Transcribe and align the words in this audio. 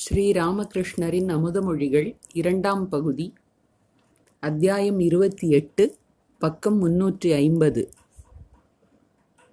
ஸ்ரீராமகிருஷ்ணரின் 0.00 1.30
அமுதமொழிகள் 1.36 2.16
இரண்டாம் 2.32 2.88
பகுதி 2.88 3.32
அத்தியாயம் 4.40 4.98
இருபத்தி 4.98 5.48
எட்டு 5.48 5.98
பக்கம் 6.38 6.76
முன்னூற்றி 6.82 7.34
ஐம்பது. 7.34 7.90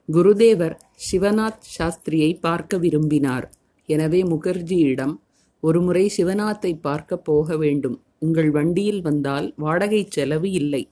குருதேவர் 0.09 0.75
சிவநாத் 1.11 1.65
சாஸ்திரியை 1.77 2.39
பார்க்க 2.39 2.77
விரும்பினார். 2.77 3.51
எனவே 3.85 4.23
முகர்ஜியிடம் 4.23 5.15
ஒருமுறை 5.61 6.11
சிவநாத்தை 6.17 6.79
பார்க்க 6.81 7.17
போக 7.17 7.57
வேண்டும். 7.57 8.01
உங்கள் 8.19 8.51
வண்டியில் 8.51 9.01
வந்தால் 9.01 9.53
வாடகை 9.57 10.07
செலவு 10.09 10.51
இல்லை. 10.51 10.89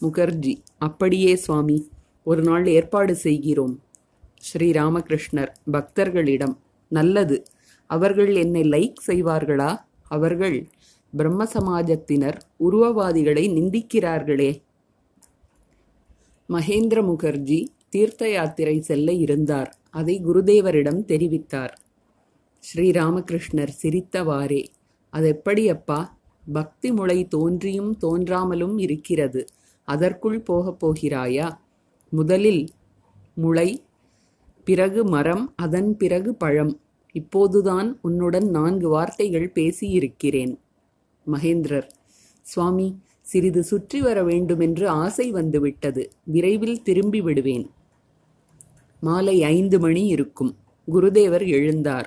முகர்ஜி 0.00 0.56
அப்படியே 0.78 1.36
சுவாமி 1.36 1.90
ஒரு 2.22 2.42
நாள் 2.42 2.66
ஏற்பாடு 2.66 3.16
செய்கிறோம். 3.16 3.82
ஸ்ரீராமகிருஷ்ணர் 4.52 5.52
பக்தர்களிடம் 5.72 6.56
நல்லது. 6.88 7.44
அவர்கள் 7.92 8.32
என்னை 8.34 8.62
லைக் 8.62 9.00
செய்வார்களா? 9.06 9.70
அவர்கள் 10.08 10.58
பிரம்ம 11.16 11.44
சமாஜத்தினர் 11.44 12.38
உருவவாதிகளை 12.60 13.44
நிந்திக்கிறார்களே. 13.58 14.50
மகேந்திர 16.48 17.00
முகர்ஜி 17.10 17.60
தீர்த்த 17.88 18.30
யாத்திரை 18.30 18.76
செல்ல 18.80 19.12
இருந்தார். 19.12 19.70
அதை 19.90 20.14
குருதேவரிடம் 20.24 21.02
தெரிவித்தார். 21.12 21.74
ஸ்ரீராமகிருஷ்ணர் 22.62 23.74
சிரித்தவாறே 23.82 24.62
அதெப்படி 25.10 25.64
அப்பா 25.68 26.00
பக்தி 26.52 26.92
முளை 26.92 27.18
தோன்றியும் 27.28 27.92
தோன்றாமலும் 28.02 28.76
இருக்கிறது. 28.78 29.46
அதற்குள் 29.88 30.40
போகப் 30.40 30.80
போகிறாயா? 30.82 31.48
முதலில் 32.10 32.64
முளை 33.34 33.68
பிறகு 34.64 35.04
மரம் 35.04 35.46
அதன் 35.56 35.96
பிறகு 35.96 36.34
பழம். 36.34 36.74
இப்போதுதான் 37.12 37.98
உன்னுடன் 38.02 38.50
நான்கு 38.50 38.88
வார்த்தைகள் 38.88 39.52
பேசியிருக்கிறேன். 39.54 40.58
மகேந்திரர் 41.32 41.88
சுவாமி 42.42 43.00
சிறிது 43.20 43.64
சுற்றி 43.64 44.00
வர 44.00 44.22
வேண்டுமென்று 44.22 44.88
ஆசை 44.88 45.30
வந்துவிட்டது. 45.30 46.10
விரைவில் 46.24 46.82
திரும்பி 46.82 47.20
விடுவேன். 47.20 47.70
மாலை 49.00 49.44
ஐந்து 49.44 49.80
மணி 49.80 50.06
இருக்கும். 50.06 50.56
குருதேவர் 50.92 51.46
எழுந்தார். 51.46 52.04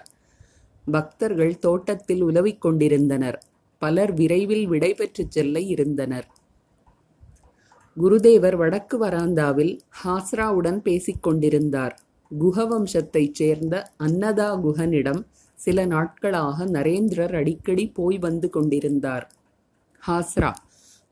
பக்தர்கள் 0.92 1.60
தோட்டத்தில் 1.60 2.22
உலவிக் 2.22 2.62
கொண்டிருந்தனர். 2.62 3.44
பலர் 3.78 4.14
விரைவில் 4.14 4.70
விடைபெற்றுச் 4.70 5.32
செல்ல 5.32 5.60
இருந்தனர். 5.60 6.28
குருதேவர் 8.02 8.56
வடக்கு 8.56 9.06
வராந்தாவில் 9.06 9.80
ஹாஸ்ராவுடன் 10.04 10.78
பேசிக் 10.78 11.24
கொண்டிருந்தார். 11.24 12.05
குஹவம்சத்தைச் 12.40 13.34
சேர்ந்த 13.34 13.92
அன்னதா 14.00 14.60
குஹனிடம் 14.60 15.26
சில 15.56 15.86
நாட்களாக 15.86 16.66
நரேந்திரர் 16.66 17.36
அடிக்கடி 17.36 17.88
போய் 17.88 18.18
வந்து 18.18 18.50
கொண்டிருந்தார். 18.50 19.32
ஹாஸ்ரா 20.08 20.54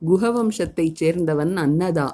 குஹவம்சத்தைச் 0.05 0.95
சேர்ந்தவன் 0.99 1.55
அன்னதா 1.55 2.09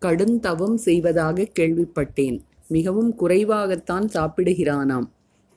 கடுந்தவம் 0.00 0.74
செய்வதாக 0.74 1.48
கேள்விப்பட்டேன். 1.58 2.40
மிகவும் 2.68 3.18
குறைவாகத்தான் 3.18 4.06
சாப்பிடுகிறானாம். 4.14 5.08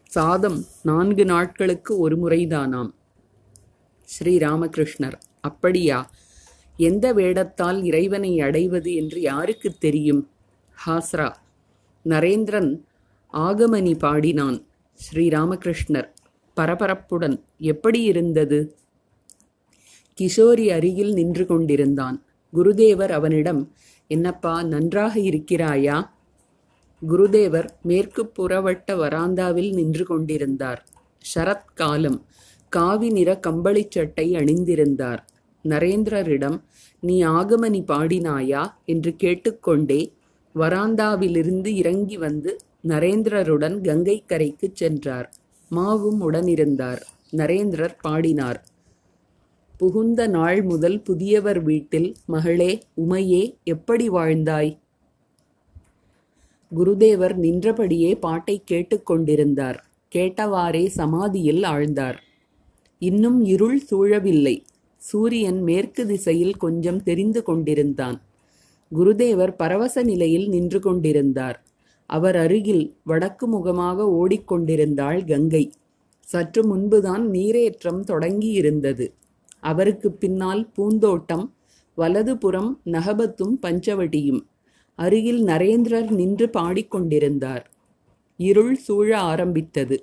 சாதம் 0.05 0.63
நான்கு 0.83 1.25
நாட்களுக்கு 1.25 1.97
ஒரு 1.97 2.15
முறைதானாம். 2.15 2.91
ஸ்ரீராமகிருஷ்ணர் 4.05 5.17
அப்படியா? 5.41 6.09
எந்த 6.77 7.13
வேடத்தால் 7.13 7.83
இறைவனை 7.83 8.39
அடைவது 8.39 8.95
என்று 8.95 9.21
யாருக்கு 9.21 9.73
தெரியும்? 9.79 10.29
ஹாஸ்ரா 10.85 11.33
நரேந்திரன் 12.09 12.79
ஆகமணி 13.33 13.97
பாடினான் 13.97 14.65
ஸ்ரீராமகிருஷ்ணர். 14.93 16.09
பரபரப்புடன் 16.55 17.39
எப்படி 17.57 18.01
இருந்தது? 18.01 18.75
கிஷோரி 20.21 20.67
அருகில் 20.67 21.13
நின்று 21.13 21.45
கொண்டிருந்தான். 21.45 22.23
குருதேவர் 22.53 23.09
அவனிடம் 23.09 23.71
என்னப்பா 24.07 24.63
நன்றாக 24.63 25.19
இருக்கிறாயா? 25.19 26.09
குருதேவர் 27.09 27.69
மேற்கு 27.81 28.31
புறவட்ட 28.37 28.91
வராந்தாவில் 28.91 29.73
நின்று 29.73 30.05
கொண்டிருந்தார். 30.05 30.87
ஷரத் 31.35 31.65
காலம் 31.73 32.25
காவி 32.69 33.09
நிற 33.09 33.39
கம்பளிச் 33.47 33.91
சட்டை 33.91 34.31
அணிந்திருந்தார். 34.31 35.17
நரேந்திரரிடம் 35.63 36.61
நீ 36.99 37.23
ஆகமணி 37.23 37.83
பாடினாயா? 37.87 38.73
என்று 38.85 39.15
கேட்டுக்கொண்டே 39.15 40.13
வராந்தாவிலிருந்து 40.55 41.67
இறங்கி 41.67 42.17
வந்து 42.17 42.51
நரேந்திரருடன் 42.87 43.77
கங்கை 43.81 44.23
கரைக்கு 44.25 44.69
சென்றார். 44.73 45.27
மாவும் 45.71 46.19
உடனிருந்தார். 46.19 47.01
நரேந்திரர் 47.31 47.97
பாடினார் 48.01 48.59
புகுந்த 49.77 50.27
நாள் 50.27 50.59
முதல் 50.63 51.01
புதியவர் 51.01 51.61
வீட்டில் 51.63 52.15
மகளே 52.25 52.71
உமையே 52.97 53.43
எப்படி 53.63 54.09
வாழ்ந்தாய் 54.09 54.71
குருதேவர் 56.71 57.35
நின்றபடியே 57.35 58.11
பாட்டை 58.15 58.63
கேட்டுக்கொண்டிருந்தார் 58.71 59.79
கேட்டவாறே 60.15 60.83
சமாதியில் 60.87 61.63
ஆழ்ந்தார். 61.63 62.17
இன்னும் 62.99 63.39
இருள் 63.45 63.79
சூழவில்லை. 63.79 64.55
சூரியன் 64.97 65.61
மேற்கு 65.61 66.05
திசையில் 66.05 66.55
கொஞ்சம் 66.57 67.03
தெரிந்து 67.03 67.43
கொண்டிருந்தான். 67.43 68.21
குருதேவர் 68.93 69.53
பரவச 69.57 70.03
நிலையில் 70.03 70.47
நின்று 70.47 70.79
கொண்டிருந்தார் 70.79 71.57
அவர் 72.09 72.35
அருகில் 72.35 72.85
வடக்கு 73.03 73.45
முகமாக 73.47 74.05
ஓடிக்கொண்டிருந்தாள் 74.19 75.19
கங்கை. 75.25 75.65
சற்று 76.29 76.61
முன்புதான் 76.63 77.23
நீரேற்றம் 77.29 78.01
தொடங்கியிருந்தது. 78.07 79.05
அவருக்கு 79.59 80.09
பின்னால் 80.11 80.63
பூந்தோட்டம் 80.75 81.45
வலதுபுறம் 81.97 82.71
நகபத்தும் 82.85 83.55
பஞ்சவட்டியும் 83.61 84.41
அருகில் 84.99 85.41
நரேந்திரர் 85.43 86.09
நின்று 86.09 86.49
பாடிக்கொண்டிருந்தார். 86.53 87.63
இருள் 88.39 88.75
சூழ 88.75 89.09
ஆரம்பித்தது. 89.31 89.97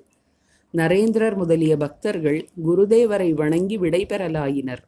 நரேந்திரர் 0.75 1.37
முதலிய 1.37 1.77
பக்தர்கள் 1.77 2.41
குருதேவரை 2.65 3.31
வணங்கி 3.35 3.79
விடைபெறலாயினர். 3.79 4.83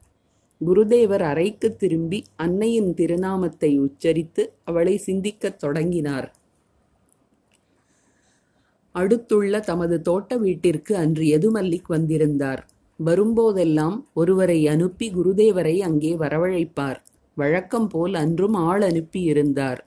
குருதேவர் 0.66 1.22
அறைக்கு 1.22 1.76
திரும்பி 1.76 2.24
அன்னையின் 2.36 2.94
திருநாமத்தை 2.94 3.78
உச்சரித்து 3.78 4.52
அவளை 4.64 4.96
சிந்திக்கத் 4.96 5.58
தொடங்கினார். 5.58 6.32
அடுத்துள்ள 8.92 9.60
தமது 9.60 10.00
தோட்ட 10.00 10.36
வீட்டிற்கு 10.36 10.96
அன்று 10.96 11.24
எதுமல்லிக் 11.24 11.88
வந்திருந்தார். 11.88 12.68
வரும்போதெல்லாம் 13.04 14.02
ஒருவரை 14.14 14.68
அனுப்பி 14.68 15.10
குருதேவரை 15.10 15.78
அங்கே 15.78 16.16
வரவழைப்பார். 16.16 16.96
வழக்கம் 17.34 17.88
போல் 17.88 18.14
அன்றும் 18.14 18.54
ஆள் 18.54 18.80
அனுப்பியிருந்தார். 18.80 19.78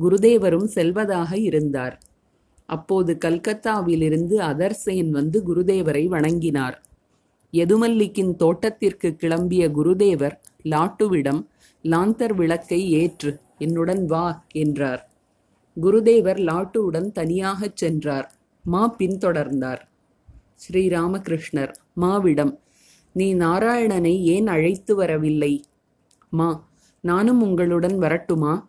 குருதேவரும் 0.00 0.64
செல்வதாக 0.64 1.38
இருந்தார். 1.38 2.00
அப்போது 2.66 3.18
கல்கத்தாவிலிருந்து 3.24 4.38
அதர்சேன் 4.38 5.10
வந்து 5.10 5.42
குருதேவரை 5.48 6.06
வணங்கினார். 6.06 6.82
யதுமல்லிக்கின் 7.52 8.36
தோட்டத்திற்கு 8.36 9.16
கிளம்பிய 9.20 9.62
குருதேவர் 9.76 10.36
லாட்டுவிடம் 10.64 11.46
லாந்தர் 11.84 12.34
விளக்கை 12.34 12.90
ஏற்று 12.90 13.40
என்னுடன் 13.58 14.06
வா 14.06 14.44
என்றார். 14.52 15.02
குருதேவர் 15.82 16.40
லாட்டுவுடன் 16.48 17.12
தனியாகச் 17.12 17.76
சென்றார். 17.76 18.32
மா 18.64 18.96
பின்தொடர்ந்தார். 18.98 19.82
ஸ்ரீராமகிருஷ்ணர் 20.62 21.72
மாவிடம் 22.00 22.52
நீ 23.12 23.34
நாராயணனை 23.34 24.14
ஏன் 24.34 24.46
அழைத்து 24.46 24.94
வரவில்லை? 24.94 25.64
மா 26.30 26.68
நானும் 27.00 27.42
உங்களுடன் 27.42 27.98
வரட்டுமா? 27.98 28.68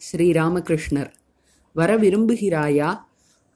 ஸ்ரீராமகிருஷ்ணர் 0.00 1.10
வர 1.72 1.96
விரும்புகிறாயா? 1.96 2.90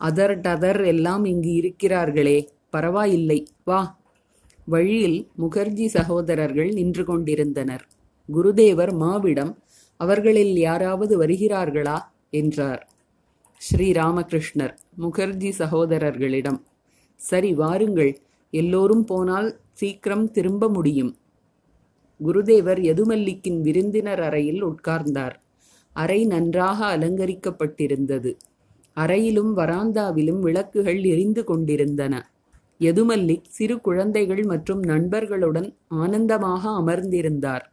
அதர் 0.00 0.34
டதர் 0.40 0.86
எல்லாம் 0.86 1.24
இங்கு 1.24 1.50
இருக்கிறார்களே 1.50 2.38
பரவாயில்லை 2.70 3.46
வா 3.64 4.02
வழியில் 4.64 5.30
முகர்ஜி 5.38 5.86
சகோதரர்கள் 5.86 6.72
நின்று 6.72 7.04
கொண்டிருந்தனர். 7.04 7.88
குருதேவர் 8.32 8.92
மாவிடம் 8.94 9.54
அவர்களில் 9.96 10.56
யாராவது 10.56 11.22
வருகிறார்களா? 11.22 11.98
என்றார். 12.30 12.88
ஸ்ரீராமகிருஷ்ணர் 13.72 14.74
முகர்ஜி 15.00 15.52
சகோதரர்களிடம். 15.58 16.60
சரி 17.16 17.54
வாருங்கள். 17.54 18.18
எல்லோரும் 18.50 19.04
போனால் 19.04 19.58
சீக்கிரம் 19.72 20.30
திரும்ப 20.30 20.68
முடியும். 20.68 21.16
குருதேவர் 22.24 22.80
யதுமல்லிக்கின் 22.80 23.60
விருந்தினர் 23.60 24.20
அறையில் 24.20 24.64
உட்கார்ந்தார். 24.64 25.32
அறை 25.92 26.24
நன்றாக 26.24 26.98
அலங்கரிக்கப்பட்டிருந்தது. 26.98 28.34
அறையிலும் 28.94 29.56
வராந்தாவிலும் 29.56 30.40
விளக்குகள் 30.40 31.04
எரிந்து 31.04 31.44
கொண்டிருந்தன. 31.44 32.30
எதுமல்லிக் 32.80 33.44
சிறு 33.48 33.80
குழந்தைகள் 33.80 34.44
மற்றும் 34.44 34.82
நண்பர்களுடன் 34.82 35.76
ஆனந்தமாக 35.88 36.70
அமர்ந்திருந்தார். 36.70 37.64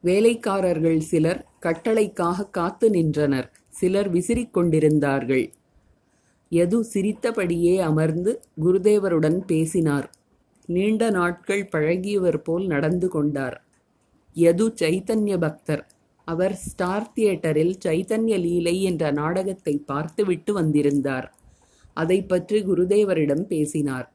வேலைக்காரர்கள் 0.00 1.00
சிலர் 1.00 1.46
கட்டளைக்காக 1.62 2.50
காத்து 2.50 2.90
நின்றனர். 2.90 3.50
சிலர் 3.68 4.08
விசிறிக் 4.08 4.52
கொண்டிருந்தார்கள். 4.52 5.52
யது 6.50 6.80
சிரித்தபடியே 6.80 7.78
அமர்ந்து 7.78 8.42
குருதேவருடன் 8.64 9.38
பேசினார். 9.46 10.10
நீண்ட 10.66 11.10
நாட்கள் 11.10 11.68
பழகியவர் 11.72 12.36
போல் 12.36 12.66
நடந்து 12.66 13.08
கொண்டார். 13.08 13.64
யது 14.34 14.72
சைத்தன்ய 14.80 15.38
பக்தர். 15.38 15.86
அவர் 16.24 16.54
ஸ்டார் 16.54 17.12
தியேட்டரில் 17.12 17.78
சைத்தன்ய 17.84 18.40
லீலை 18.40 18.82
என்ற 18.82 19.10
நாடகத்தை 19.10 19.78
பார்த்துவிட்டு 19.86 20.52
வந்திருந்தார். 20.52 21.34
அதை 21.94 22.22
பற்றி 22.22 22.62
குருதேவரிடம் 22.62 23.42
பேசினார். 23.42 24.12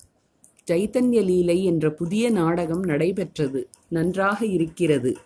சைத்தன்ய 0.72 1.24
லீலை 1.24 1.64
என்ற 1.64 1.92
புதிய 1.92 2.30
நாடகம் 2.30 2.84
நடைபெற்றது. 2.84 3.70
நன்றாக 3.90 4.46
இருக்கிறது. 4.46 5.18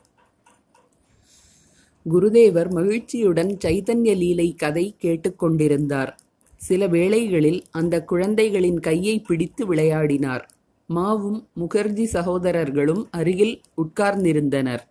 குருதேவர் 2.06 2.69
மகிழ்ச்சியுடன் 2.69 3.57
சைத்தன்ய 3.65 4.18
லீலை 4.18 4.53
கதை 4.53 4.95
கேட்டுக்கொண்டிருந்தார் 5.01 6.12
சில 6.57 6.88
வேளைகளில் 6.88 7.63
அந்த 7.71 8.03
குழந்தைகளின் 8.03 8.80
கையை 8.80 9.19
பிடித்து 9.19 9.74
விளையாடினார். 9.74 10.44
மாவும் 10.89 11.39
முகர்ஜி 11.59 12.03
சகோதரர்களும் 12.03 13.07
அருகில் 13.12 13.62
உட்கார்ந்திருந்தனர். 13.77 14.83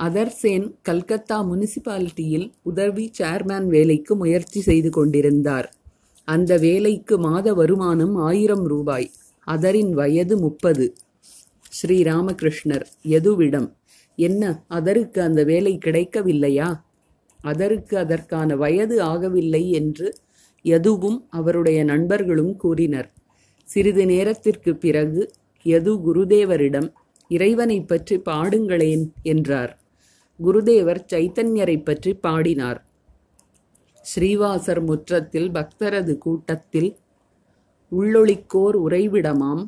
அதர்சேன் 0.00 0.74
கல்கத்தா 0.82 1.44
முனிசிபாலிட்டியில் 1.44 2.52
உதவி 2.62 3.10
சேர்மேன் 3.18 3.66
வேலைக்கு 3.66 4.16
முயற்சி 4.16 4.60
செய்து 4.60 4.90
கொண்டிருந்தார். 4.90 5.74
அந்த 6.24 6.56
வேலைக்கு 6.56 7.18
மாத 7.18 7.54
வருமானம் 7.54 8.16
ஆயிரம் 8.16 8.64
ரூபாய். 8.64 9.10
அதரின் 9.46 9.90
வயது 9.90 10.38
முப்பது. 10.38 10.94
ஸ்ரீராமகிருஷ்ணர் 11.68 12.82
எதுவிடம்? 13.08 13.72
என்ன 14.16 14.64
அதருக்கு 14.70 15.18
அந்த 15.18 15.44
வேலை 15.44 15.78
கிடைக்கவில்லையா? 15.84 16.80
அதருக்கு 17.44 17.94
அதற்கான 17.94 18.56
வயது 18.56 19.02
ஆகவில்லை 19.04 19.70
என்று 19.70 20.14
எதுவும் 20.62 21.26
அவருடைய 21.30 21.84
நண்பர்களும் 21.84 22.56
கூறினர். 22.56 23.12
சிறிது 23.64 24.06
நேரத்திற்கு 24.06 24.76
பிறகு 24.76 25.30
யது 25.64 25.94
குருதேவரிடம் 25.94 26.92
இறைவனைப் 27.28 27.88
பற்றி 27.88 28.18
பாடுங்களேன் 28.18 29.08
என்றார். 29.22 29.85
குருதேவர் 30.40 31.00
சைத்தன்யரை 31.12 31.84
பற்றி 31.84 32.14
பாடினார். 32.14 32.80
ஸ்ரீவாசர் 34.04 34.80
முற்றத்தில் 34.84 35.48
பக்தரது 35.50 36.18
கூட்டத்தில் 36.18 36.90
உள்ளொளிக்கோர் 37.92 38.76
உறைவிடமாம் 38.76 39.64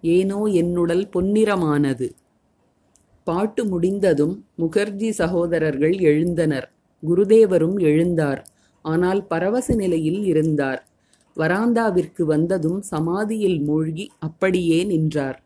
ஏனோ 0.00 0.40
என்னுடல் 0.62 1.04
பொன்னிறமானது. 1.12 2.08
பாட்டு 3.24 3.64
முடிந்ததும் 3.64 4.34
முகர்ஜி 4.58 5.10
சகோதரர்கள் 5.10 5.96
எழுந்தனர். 6.10 6.66
குருதேவரும் 7.02 7.78
எழுந்தார். 7.78 8.42
ஆனால் 8.84 9.26
பரவச 9.26 9.74
நிலையில் 9.74 10.24
இருந்தார். 10.24 10.86
வராந்தாவிற்கு 11.36 12.22
வந்ததும் 12.22 12.80
சமாதியில் 12.82 13.58
மூழ்கி 13.60 14.10
அப்படியே 14.18 14.84
நின்றார். 14.84 15.42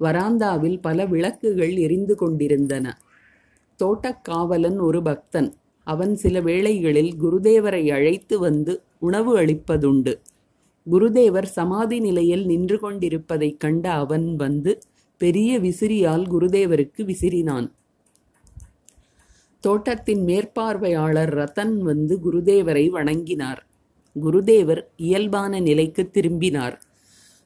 வராந்தாவில் 0.00 0.78
பல 0.80 1.06
விளக்குகள் 1.06 1.76
எரிந்து 1.76 2.14
கொண்டிருந்தன. 2.16 2.86
தோட்டக்காவலன் 3.76 4.80
ஒரு 4.80 5.02
பக்தன். 5.02 5.54
அவன் 5.84 6.16
சில 6.16 6.40
வேளைகளில் 6.40 7.14
குருதேவரை 7.22 7.92
அழைத்து 7.92 8.38
வந்து 8.38 8.82
உணவு 8.98 9.38
அளிப்பதுண்டு. 9.38 10.20
குருதேவர் 10.92 11.44
சமாதி 11.44 12.00
நிலையில் 12.00 12.46
நின்று 12.46 12.78
கொண்டிருப்பதைக் 12.78 13.60
கண்ட 13.60 13.92
அவன் 13.92 14.36
வந்து 14.36 14.78
பெரிய 15.18 15.60
விசிறியால் 15.60 16.24
குருதேவருக்கு 16.30 16.96
விசிறினான். 16.96 17.72
தோட்டத்தின் 19.60 20.24
மேற்பார்வையாளர் 20.24 21.34
ரத்தன் 21.34 21.78
வந்து 21.78 22.18
குருதேவரை 22.24 22.88
வணங்கினார். 22.88 23.66
குருதேவர் 24.22 24.82
இயல்பான 24.96 25.60
நிலைக்கு 25.60 26.10
திரும்பினார். 26.10 26.82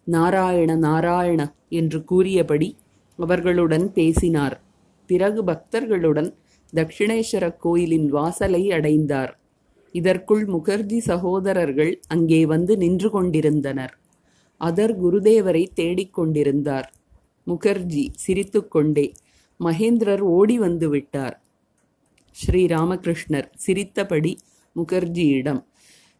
நாராயண 0.05 0.77
நாராயண 0.77 1.55
என்று 1.69 2.05
கூறியபடி 2.05 2.77
அவர்களுடன் 3.17 3.93
பேசினார். 3.93 4.61
பிறகு 5.07 5.45
பக்தர்களுடன் 5.45 6.35
தட்சிணேஸ்வர 6.75 7.57
கோயிலின் 7.57 8.09
வாசலை 8.09 8.73
அடைந்தார். 8.73 9.41
இதற்குள் 9.93 10.47
முகர்ஜி 10.47 10.99
சகோதரர்கள் 10.99 12.01
அங்கே 12.09 12.47
வந்து 12.47 12.77
நின்று 12.77 13.11
கொண்டிருந்தனர். 13.11 13.99
அதர் 14.61 14.95
குருதேவரை 15.03 15.67
தேடிக் 15.75 16.15
கொண்டிருந்தார். 16.15 16.93
முகர்ஜி 17.47 18.09
சிரித்துக்கொண்டே 18.13 19.13
மகேந்திரர் 19.61 20.19
ஓடி 20.19 20.59
வந்து 20.59 20.89
விட்டார். 20.89 21.43
ஸ்ரீ 22.31 22.67
ராமகிருஷ்ணர் 22.67 23.51
சிரித்தபடி 23.55 24.39
முகர்ஜியிடம் 24.77 25.65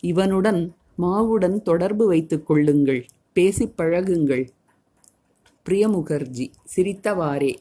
இவனுடன் 0.01 0.75
மாவுடன் 0.99 1.63
தொடர்பு 1.63 2.07
வைத்துக் 2.07 2.47
கொள்ளுங்கள் 2.47 3.07
பேசிப் 3.33 3.73
பழகுங்கள். 3.77 4.49
பிரிய 5.63 5.89
முகர்ஜி 5.89 6.47
சிரித்தவாறே 6.77 7.55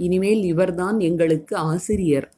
இனிமேல் 0.00 0.42
இவர்தான் 0.42 1.00
எங்களுக்கு 1.00 1.56
ஆசிரியர். 1.56 2.32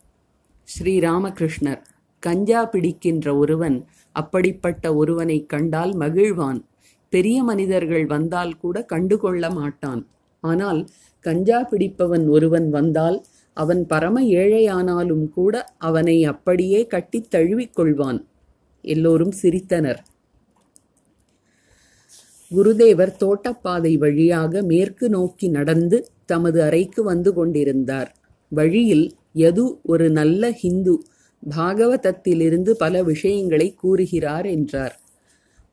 ஸ்ரீ 0.64 0.99
ராமகிருஷ்ணர் 0.99 1.82
கஞ்சா 2.19 2.64
பிடிக்கின்ற 2.64 3.37
ஒருவன் 3.37 3.85
அப்படிப்பட்ட 4.12 4.94
ஒருவனை 4.94 5.47
கண்டால் 5.47 5.93
மகிழ்வான். 5.93 6.61
பெரிய 7.09 7.43
மனிதர்கள் 7.43 8.06
வந்தால் 8.06 8.56
கூட 8.56 8.85
கண்டுகொள்ள 8.85 9.50
மாட்டான். 9.50 10.06
ஆனால் 10.41 10.88
கஞ்சா 11.20 11.62
பிடிப்பவன் 11.62 12.29
ஒருவன் 12.29 12.70
வந்தால் 12.70 13.25
அவன் 13.55 13.87
பரம 13.87 14.23
ஏழையானாலும் 14.23 15.29
கூட 15.29 15.64
அவனை 15.79 16.25
அப்படியே 16.25 16.87
கட்டித் 16.87 17.31
தழுவிக் 17.31 17.79
கொள்வான். 17.79 18.25
எல்லோரும் 18.82 19.32
சிரித்தனர். 19.43 20.03
குருதேவர் 22.52 23.12
தோட்டப்பாதை 23.16 23.93
வழியாக 23.96 24.62
மேற்கு 24.62 25.06
நோக்கி 25.08 25.46
நடந்து 25.49 25.99
தமது 26.25 26.58
அறைக்கு 26.62 27.00
வந்து 27.02 27.31
கொண்டிருந்தார். 27.32 28.10
வழியில் 28.52 29.06
யது 29.34 29.64
ஒரு 29.82 30.06
நல்ல 30.10 30.50
ஹிந்து 30.52 30.94
பாகவதத்திலிருந்து 31.43 32.70
பல 32.72 33.02
விஷயங்களை 33.02 33.69
கூறுகிறார் 33.75 34.46
என்றார். 34.46 34.94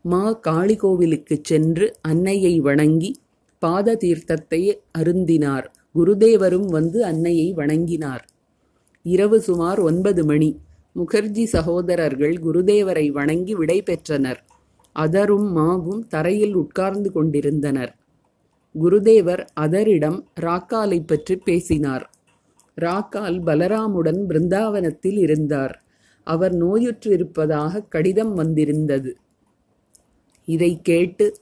மா 0.05 0.23
காளி 0.41 0.75
கோவிலுக்கு 0.75 1.35
சென்று 1.41 1.87
அன்னையை 2.01 2.53
வணங்கி 2.59 3.11
பாத 3.61 3.95
தீர்த்தத்தை 3.95 4.61
அருந்தினார். 4.97 5.65
குருதேவரும் 5.95 6.69
வந்து 6.69 6.99
அன்னையை 7.05 7.47
வணங்கினார். 7.53 8.23
இரவு 9.05 9.41
சுமார் 9.41 9.79
ஒன்பது 9.79 10.23
மணி. 10.25 10.49
முகர்ஜி 10.95 11.43
சகோதரர்கள் 11.45 12.37
குருதேவரை 12.37 13.05
வணங்கி 13.11 13.53
விடை 13.55 13.81
பெற்றனர். 13.81 14.39
அதரும் 14.95 15.47
மாவும் 15.55 16.07
தரையில் 16.07 16.53
உட்கார்ந்து 16.53 17.11
கொண்டிருந்தனர். 17.11 17.93
குருதேவர் 18.75 19.45
அதரிடம் 19.59 20.23
ராக்காலை 20.41 20.99
பற்றி 21.05 21.35
பேசினார். 21.37 22.09
ராக்கால் 22.81 23.39
பலராமுடன் 23.45 24.21
பிருந்தாவனத்தில் 24.27 25.17
இருந்தார். 25.17 25.81
அவர் 26.23 26.53
நோயுற்றிருப்பதாக 26.53 27.87
கடிதம் 27.89 28.33
வந்திருந்தது. 28.33 29.17
இதை 30.45 30.81
கேட்டு 30.81 31.35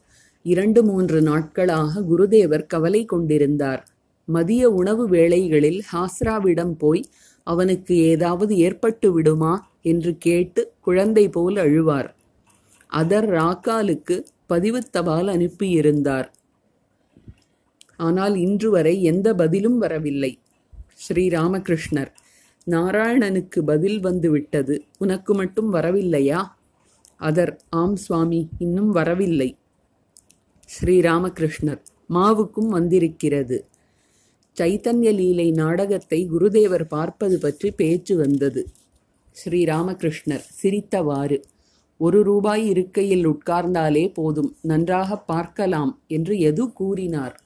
இரண்டு 0.43 0.83
மூன்று 0.83 1.21
நாட்களாக 1.21 2.01
குருதேவர் 2.01 2.65
கவலை 2.65 3.05
கொண்டிருந்தார். 3.05 3.87
மதிய 4.25 4.69
உணவு 4.69 5.09
வேளைகளில் 5.09 5.81
ஹாஸ்ராவிடம் 5.93 6.75
போய் 6.77 7.03
அவனுக்கு 7.43 7.95
ஏதாவது 7.95 8.57
ஏற்பட்டு 8.57 9.11
விடுமா 9.13 9.69
என்று 9.81 10.17
கேட்டு 10.17 10.71
குழந்தை 10.81 11.29
போல் 11.29 11.55
அழுவார். 11.55 12.09
அதர் 12.89 13.27
ராக்காலுக்கு 13.29 14.15
பதிவு 14.45 14.79
தபால் 14.89 15.27
அனுப்பியிருந்தார். 15.27 16.27
ஆனால் 17.95 18.35
இன்று 18.35 18.69
வரை 18.69 19.03
எந்த 19.03 19.35
பதிலும் 19.35 19.77
வரவில்லை. 19.77 20.39
ஸ்ரீராமகிருஷ்ணர் 21.07 22.11
நாராயணனுக்கு 22.67 23.59
பதில் 23.59 23.99
வந்துவிட்டது 23.99 24.85
உனக்கு 24.97 25.33
மட்டும் 25.33 25.73
வரவில்லையா? 25.73 26.41
அதர் 27.19 27.53
ஆம் 27.69 27.95
சுவாமி 27.95 28.49
இன்னும் 28.57 28.91
வரவில்லை. 28.91 29.57
ஸ்ரீராமகிருஷ்ணர் 30.69 31.81
மாவுக்கும் 32.13 32.67
வந்திருக்கிறது. 32.67 33.57
சைத்தன்ய 34.57 35.09
லீலை 35.13 35.51
நாடகத்தை 35.51 36.29
குருதேவர் 36.31 36.83
பார்ப்பது 36.83 37.39
பற்றி 37.39 37.71
பேச்சு 37.71 38.15
வந்தது. 38.17 38.61
ஸ்ரீராமகிருஷ்ணர் 39.37 40.45
சிரித்தவாறு 40.61 41.37
ஒரு 41.99 42.23
ரூபாய் 42.23 42.67
இருக்கையில் 42.67 43.27
உட்கார்ந்தாலே 43.27 44.13
போதும் 44.13 44.55
நன்றாக 44.61 45.17
பார்க்கலாம் 45.17 46.01
என்று 46.07 46.39
எது 46.39 46.73
கூறினார். 46.73 47.41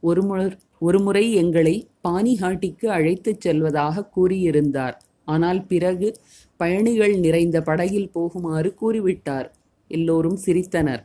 ஒருமுறை 0.00 0.46
ஒருமுறை 0.78 1.32
எங்களை 1.32 1.88
பானிஹாட்டிக்கு 2.08 2.86
அழைத்துச் 2.86 3.40
செல்வதாக 3.40 4.10
கூறியிருந்தார். 4.16 4.92
ஆனால் 5.24 5.66
பிறகு 5.66 6.16
பயணிகள் 6.56 7.14
நிறைந்த 7.18 7.62
படகில் 7.62 8.10
போகுமாறு 8.14 8.70
கூறிவிட்டார். 8.80 9.48
எல்லோரும் 9.88 10.38
சிரித்தனர். 10.46 11.02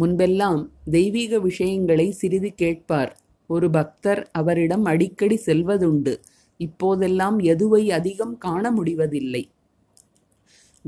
முன்பெல்லாம் 0.00 0.68
தெய்வீக 0.90 1.38
விஷயங்களை 1.38 2.10
சிறிது 2.10 2.54
கேட்பார். 2.54 3.18
ஒரு 3.46 3.70
பக்தர் 3.70 4.28
அவரிடம் 4.32 4.84
அடிக்கடி 4.84 5.40
செல்வதுண்டு. 5.46 6.16
இப்போதெல்லாம் 6.56 7.38
எதுவை 7.40 7.90
அதிகம் 7.90 8.38
காண 8.38 8.70
முடிவதில்லை. 8.70 9.50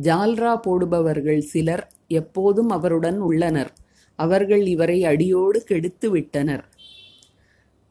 ஜால்ரா 0.00 0.60
போடுபவர்கள் 0.66 1.38
சிலர் 1.38 1.92
எப்போதும் 2.08 2.68
அவருடன் 2.68 3.18
உள்ளனர். 3.18 3.72
அவர்கள் 4.14 4.66
இவரை 4.66 5.04
அடியோடு 5.04 5.62
கெடுத்து 5.62 6.10
விட்டனர். 6.10 6.64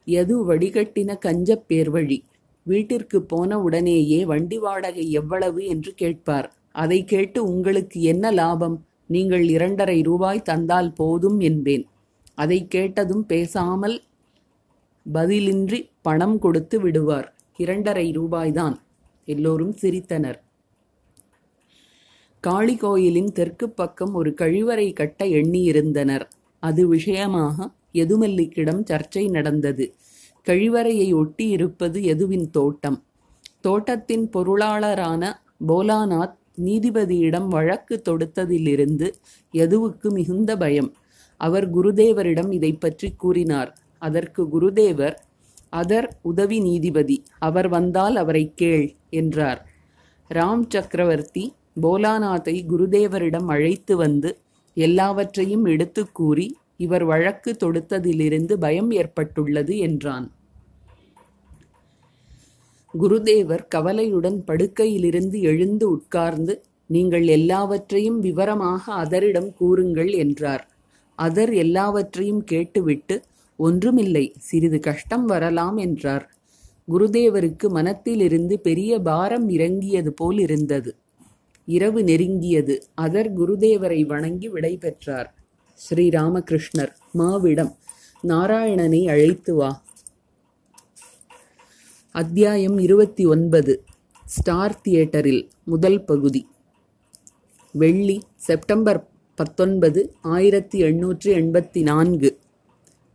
எது 0.04 0.54
வடிகட்டின 0.54 1.18
கஞ்சப் 1.18 1.64
பேர்வழி. 1.68 2.20
வீட்டிற்கு 2.62 3.22
போன 3.22 3.60
உடனேயே 3.60 4.24
வண்டி 4.24 4.58
வாடகை 4.58 5.10
எவ்வளவு 5.10 5.66
என்று 5.66 5.94
கேட்பார். 5.94 6.54
அதை 6.72 7.04
கேட்டு 7.04 7.44
உங்களுக்கு 7.44 8.02
என்ன 8.02 8.30
லாபம்? 8.30 8.86
நீங்கள் 9.06 9.48
இரண்டரை 9.48 10.00
ரூபாய் 10.00 10.42
தந்தால் 10.42 10.92
போதும் 10.92 11.40
என்பேன். 11.40 11.86
அதை 12.34 12.68
கேட்டதும் 12.68 13.26
பேசாமல் 13.26 14.02
பதிலின்றி 15.14 15.90
பணம் 16.02 16.38
கொடுத்து 16.38 16.80
விடுவார். 16.80 17.34
இரண்டரை 17.56 18.10
ரூபாய்தான். 18.10 18.82
எல்லோரும் 19.24 19.74
சிரித்தனர். 19.80 20.40
காளி 22.42 22.76
கோயிலின் 22.76 23.32
தெற்கு 23.32 23.70
பக்கம் 23.70 24.14
ஒரு 24.14 24.30
கழிவறை 24.40 24.92
கட்ட 24.92 25.24
எண்ணியிருந்தனர். 25.24 26.24
அது 26.62 26.88
விஷயமாக 26.88 27.68
எதுமல்லிக்கிடம் 27.94 28.80
சர்ச்சை 28.90 29.30
நடந்தது. 29.30 29.84
கழிவறையை 30.46 31.14
ஒட்டி 31.14 31.48
இருப்பது 31.48 32.02
எதுவின் 32.04 32.50
தோட்டம்? 32.50 32.98
தோட்டத்தின் 33.60 34.30
பொருளாளரான 34.36 35.32
போலாநாத் 35.68 36.36
நீதிபதியிடம் 36.58 37.48
வழக்கு 37.48 38.02
தொடுத்ததிலிருந்து 38.08 39.08
எதுவுக்கு 39.50 40.10
மிகுந்த 40.10 40.56
பயம்? 40.56 40.90
அவர் 41.36 41.66
குருதேவரிடம் 41.76 42.52
இதை 42.52 42.72
பற்றி 42.72 43.12
கூறினார். 43.12 43.70
அதற்கு 43.98 44.42
குருதேவர் 44.44 45.16
அதர் 45.76 46.08
உதவி 46.22 46.60
நீதிபதி 46.60 47.22
அவர் 47.38 47.68
வந்தால் 47.68 48.16
அவரை 48.16 48.52
கேள் 48.54 48.86
என்றார். 49.10 49.60
ராம் 50.30 50.64
சக்கரவர்த்தி 50.68 51.44
போலாநாத்தை 51.76 52.54
குருதேவரிடம் 52.70 53.48
அழைத்து 53.48 53.96
வந்து 53.96 54.30
எல்லாவற்றையும் 54.76 55.64
எடுத்து 55.64 56.02
கூறி 56.12 56.46
இவர் 56.76 57.04
வழக்கு 57.04 57.50
தொடுத்ததிலிருந்து 57.60 58.54
பயம் 58.58 58.90
ஏற்பட்டுள்ளது 58.90 59.74
என்றான். 59.78 60.26
குருதேவர் 62.94 63.64
கவலையுடன் 63.68 64.38
படுக்கையிலிருந்து 64.48 65.40
எழுந்து 65.40 65.90
உட்கார்ந்து 65.90 66.54
நீங்கள் 66.90 67.26
எல்லாவற்றையும் 67.28 68.18
விவரமாக 68.20 68.82
அதரிடம் 68.94 69.50
கூறுங்கள் 69.54 70.10
என்றார். 70.14 70.64
அதர் 71.18 71.52
எல்லாவற்றையும் 71.54 72.42
கேட்டுவிட்டு 72.44 73.16
ஒன்றுமில்லை 73.58 74.24
சிறிது 74.38 74.78
கஷ்டம் 74.80 75.26
வரலாம் 75.26 75.76
என்றார். 75.76 76.24
குருதேவருக்கு 76.88 77.66
மனத்திலிருந்து 77.68 78.54
பெரிய 78.60 78.92
பாரம் 79.00 79.48
இறங்கியது 79.48 80.12
போல் 80.12 80.38
இருந்தது 80.38 80.90
இரவு 81.64 82.02
நெருங்கியது. 82.02 82.82
அதர் 83.00 83.32
குருதேவரை 83.36 84.06
வணங்கி 84.06 84.48
விடை 84.48 84.76
பெற்றார் 84.76 85.34
ஸ்ரீராமகிருஷ்ணர் 85.90 86.92
மாவிடம் 87.18 87.72
நாராயணனை 88.22 89.08
அழைத்து 89.08 89.54
வா. 89.54 89.82
அத்தியாயம் 92.10 92.78
இருபத்தி 92.78 93.26
ஒன்பது 93.26 93.84
ஸ்டார் 94.24 94.80
தியேட்டரில் 94.80 95.48
முதல் 95.64 96.04
பகுதி. 96.04 96.46
வெள்ளி 97.70 98.22
செப்டம்பர் 98.36 99.08
பத்தொன்பது 99.34 100.14
ஆயிரத்தி 100.20 100.82
எண்ணூற்றி 100.82 101.24
எண்பத்தி 101.24 101.82
நான்கு. 101.82 102.38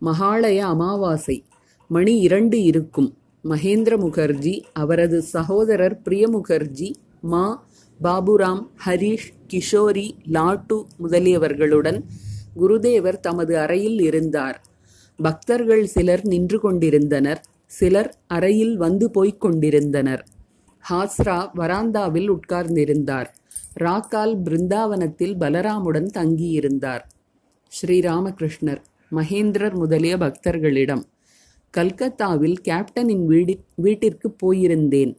மகாலய 0.06 0.58
அமாவாசை. 0.58 1.44
மணி 1.88 2.20
இரண்டு 2.20 2.64
இருக்கும். 2.64 3.18
மகேந்திர 3.44 3.98
முகர்ஜி 3.98 4.64
அவரது 4.74 5.22
சகோதரர் 5.22 6.02
பிரிய 6.02 6.30
முகர்ஜி 6.30 6.94
மா 7.22 7.67
பாபுராம் 8.04 8.68
ஹரீஷ் 8.86 9.30
கிஷோரி 9.54 10.12
லாட்டு 10.32 10.86
முதலியவர்களுடன் 11.04 12.04
குருதேவர் 12.60 13.20
தமது 13.20 13.60
அறையில் 13.60 14.00
இருந்தார். 14.00 14.66
பக்தர்கள் 15.18 15.86
சிலர் 15.86 16.22
நின்று 16.24 16.60
கொண்டிருந்தனர். 16.60 17.42
சிலர் 17.66 18.16
அறையில் 18.28 18.78
வந்து 18.78 19.12
போய்க் 19.12 19.42
கொண்டிருந்தனர். 19.42 20.26
ஹாஸ்ரா 20.90 21.50
வராந்தாவில் 21.56 22.30
உட்கார்ந்திருந்தார். 22.30 23.26
ராக்கால் 23.80 24.36
பிருந்தாவனத்தில் 24.44 25.36
பலராமுடன் 25.40 26.10
தங்கியிருந்தார். 26.14 27.04
ஸ்ரீராமகிருஷ்ணர் 27.72 28.82
மகேந்திரர் 29.16 29.74
முதலிய 29.74 30.18
பக்தர்களிடம் 30.18 31.04
கல்கத்தாவில் 31.70 32.56
கேப்டனின் 32.70 33.26
வீடி 33.28 33.56
வீட்டிற்கு 33.76 34.36
போயிருந்தேன். 34.44 35.16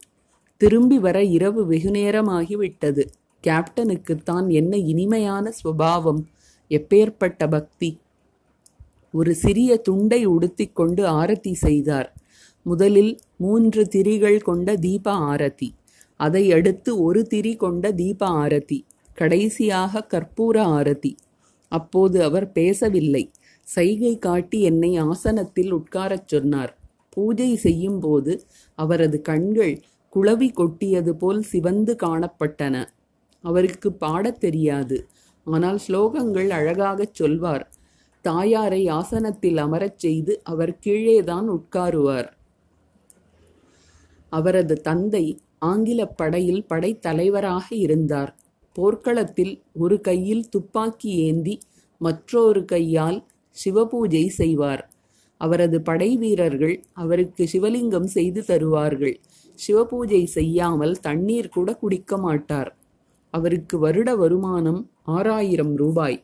திரும்பி 0.59 0.99
வர 0.99 1.17
இரவு 1.23 1.61
வெகுநேரமாகிவிட்டது. 1.71 3.03
கேப்டனுக்குத்தான் 3.43 4.47
என்ன 4.51 4.77
இனிமையான 4.77 5.51
சுபாவம் 5.51 6.21
எப்பேற்பட்ட 6.69 7.49
பக்தி. 7.49 7.89
ஒரு 9.11 9.35
சிறிய 9.35 9.77
துண்டை 9.77 10.27
உடுத்திக்கொண்டு 10.27 11.03
ஆரத்தி 11.19 11.53
செய்தார். 11.53 12.09
முதலில் 12.65 13.13
மூன்று 13.35 13.87
திரிகள் 13.95 14.41
கொண்ட 14.41 14.75
தீப 14.75 15.13
ஆரத்தி 15.31 15.69
அதை 16.17 16.51
அடுத்து 16.51 17.01
ஒரு 17.01 17.21
திரி 17.23 17.55
கொண்ட 17.55 17.91
தீப 17.91 18.27
ஆரத்தி 18.43 18.79
கடைசியாக 19.13 20.03
கற்பூர 20.13 20.55
ஆரத்தி. 20.77 21.13
அப்போது 21.71 22.23
அவர் 22.23 22.51
பேசவில்லை. 22.51 23.23
சைகை 23.75 24.17
காட்டி 24.17 24.59
என்னை 24.61 24.91
ஆசனத்தில் 24.97 25.71
உட்காரச் 25.73 26.27
சொன்னார். 26.27 26.73
பூஜை 27.09 27.55
செய்யும்போது 27.55 28.33
அவரது 28.75 29.17
கண்கள் 29.21 29.73
குளவி 30.09 30.49
கொட்டியது 30.49 31.15
போல் 31.15 31.41
சிவந்து 31.41 31.95
காணப்பட்டன. 32.03 32.85
அவருக்கு 33.41 33.93
பாடத் 33.93 34.39
தெரியாது. 34.39 35.07
ஆனால் 35.45 35.79
ஸ்லோகங்கள் 35.87 36.49
அழகாகச் 36.49 37.13
சொல்வார். 37.13 37.71
தாயாரை 38.21 38.87
ஆசனத்தில் 38.87 39.57
அமரச் 39.57 39.99
செய்து 39.99 40.41
அவர் 40.43 40.77
கீழேதான் 40.85 41.47
உட்காருவார். 41.49 42.29
அவரது 44.29 44.81
தந்தை 44.81 45.39
ஆங்கிலப் 45.59 46.17
படையில் 46.17 46.65
படைத்தலைவராக 46.69 47.63
இருந்தார். 47.69 48.35
போர்க்களத்தில் 48.73 49.63
ஒரு 49.73 50.01
கையில் 50.01 50.49
துப்பாக்கி 50.49 51.09
ஏந்தி 51.09 51.59
மற்றொரு 51.97 52.65
கையால் 52.65 53.25
சிவபூஜை 53.65 54.27
செய்வார். 54.27 54.89
அவரது 55.41 55.81
படை 55.81 56.17
வீரர்கள் 56.17 56.75
அவருக்கு 56.93 57.43
சிவலிங்கம் 57.53 58.09
செய்து 58.17 58.41
தருவார்கள். 58.41 59.15
சிவபூஜை 59.59 60.23
செய்யாமல் 60.23 60.95
தண்ணீர் 60.99 61.49
கூட 61.49 61.69
குடிக்க 61.75 62.17
மாட்டார். 62.17 62.71
அவருக்கு 63.33 63.79
வருட 63.79 64.09
வருமானம் 64.15 64.81
ஆறாயிரம் 65.03 65.73
ரூபாய். 65.75 66.23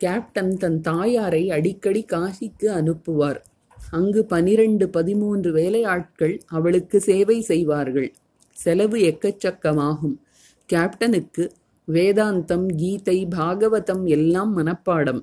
கேப்டன் 0.00 0.54
தன் 0.56 0.80
தாயாரை 0.80 1.50
அடிக்கடி 1.50 2.04
காசிக்கு 2.12 2.66
அனுப்புவார். 2.78 3.40
அங்கு 3.90 4.24
பனிரெண்டு 4.24 4.88
பதிமூன்று 4.88 5.52
வேலையாட்கள் 5.52 6.34
அவளுக்கு 6.46 7.00
சேவை 7.00 7.40
செய்வார்கள். 7.40 8.14
செலவு 8.52 8.98
எக்கச்சக்கமாகும். 8.98 10.16
கேப்டனுக்கு 10.68 11.44
வேதாந்தம் 11.88 12.66
கீதை 12.76 13.18
பாகவதம் 13.36 14.04
எல்லாம் 14.06 14.52
மனப்பாடம். 14.58 15.22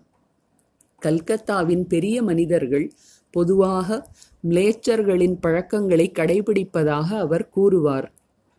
கல்கத்தாவின் 1.06 1.84
பெரிய 1.88 2.24
மனிதர்கள் 2.24 2.92
பொதுவாக 3.32 4.10
மிளேச்சர்களின் 4.50 5.38
பழக்கங்களை 5.42 6.12
கடைபிடிப்பதாக 6.20 7.18
அவர் 7.18 7.50
கூறுவார். 7.50 8.12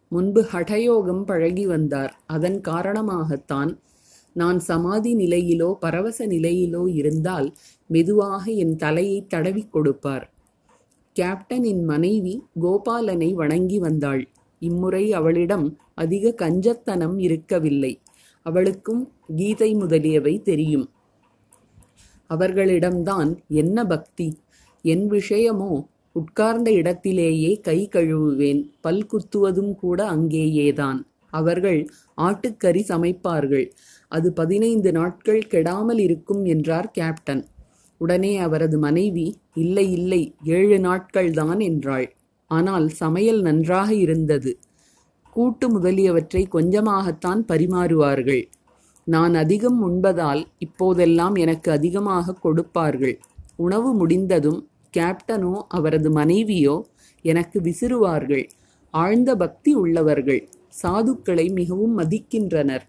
முன்பு 0.09 0.43
ஹடயோகம் 0.53 1.25
பழகி 1.25 1.67
வந்தார். 1.67 2.21
அதன் 2.27 2.61
காரணமாகத்தான் 2.69 3.79
நான் 4.33 4.59
சமாதி 4.59 5.17
நிலையிலோ 5.17 5.75
பரவச 5.75 6.27
நிலையிலோ 6.27 6.95
இருந்தால் 6.95 7.55
மெதுவாக 7.87 8.51
என் 8.51 8.77
தலையை 8.77 9.27
தடவிக் 9.27 9.73
கொடுப்பார். 9.73 10.33
கேப்டனின் 11.21 11.85
மனைவி 11.85 12.43
கோபாலனை 12.61 13.33
வணங்கி 13.33 13.79
வந்தாள். 13.79 14.29
இம்முறை 14.59 15.13
அவளிடம் 15.13 15.79
அதிக 15.95 16.35
கஞ்சத்தனம் 16.37 17.21
இருக்கவில்லை. 17.21 18.01
அவளுக்கும் 18.43 19.13
கீதை 19.37 19.75
முதலியவை 19.75 20.43
தெரியும். 20.43 20.91
அவர்களிடம்தான் 22.35 23.31
என்ன 23.61 23.87
பக்தி? 23.87 24.29
என் 24.85 25.07
விஷயமோ 25.11 25.73
உட்கார்ந்த 26.17 26.69
இடத்திலேயே 26.73 27.53
கை 27.61 27.79
கழுவுவேன். 27.93 28.61
பல் 28.81 29.07
குத்துவதும் 29.07 29.75
கூட 29.75 29.99
அங்கேயேதான். 30.11 30.99
அவர்கள் 31.33 31.81
ஆட்டுக்கறி 32.17 32.83
சமைப்பார்கள். 32.89 33.67
அது 34.13 34.29
பதினைந்து 34.33 34.91
நாட்கள் 34.93 35.43
கெடாமல் 35.51 35.99
இருக்கும் 35.99 36.43
என்றார் 36.45 36.91
கேப்டன். 36.91 37.43
உடனே 38.01 38.33
அவரது 38.39 38.79
மனைவி 38.79 39.27
இல்லை 39.55 39.87
இல்லை 39.93 40.23
ஏழு 40.45 40.79
நாட்கள்தான் 40.79 41.61
என்றாள். 41.61 42.07
ஆனால் 42.51 42.87
சமையல் 42.89 43.41
நன்றாக 43.41 43.91
இருந்தது. 43.95 44.53
கூட்டு 45.37 45.67
முதலியவற்றை 45.69 46.43
கொஞ்சமாகத்தான் 46.53 47.43
பரிமாறுவார்கள். 47.49 48.43
நான் 49.05 49.35
அதிகம் 49.35 49.79
உண்பதால் 49.89 50.45
இப்போதெல்லாம் 50.59 51.35
எனக்கு 51.35 51.71
அதிகமாக 51.71 52.35
கொடுப்பார்கள். 52.35 53.19
உணவு 53.57 53.95
முடிந்ததும் 53.95 54.69
கேப்டனோ 54.97 55.55
அவரது 55.69 56.11
மனைவியோ 56.11 56.87
எனக்கு 57.23 57.61
விசிறுவார்கள். 57.61 58.45
ஆழ்ந்த 58.91 59.37
பக்தி 59.37 59.75
உள்ளவர்கள் 59.75 60.49
சாதுக்களை 60.83 61.53
மிகவும் 61.53 61.99
மதிக்கின்றனர். 61.99 62.83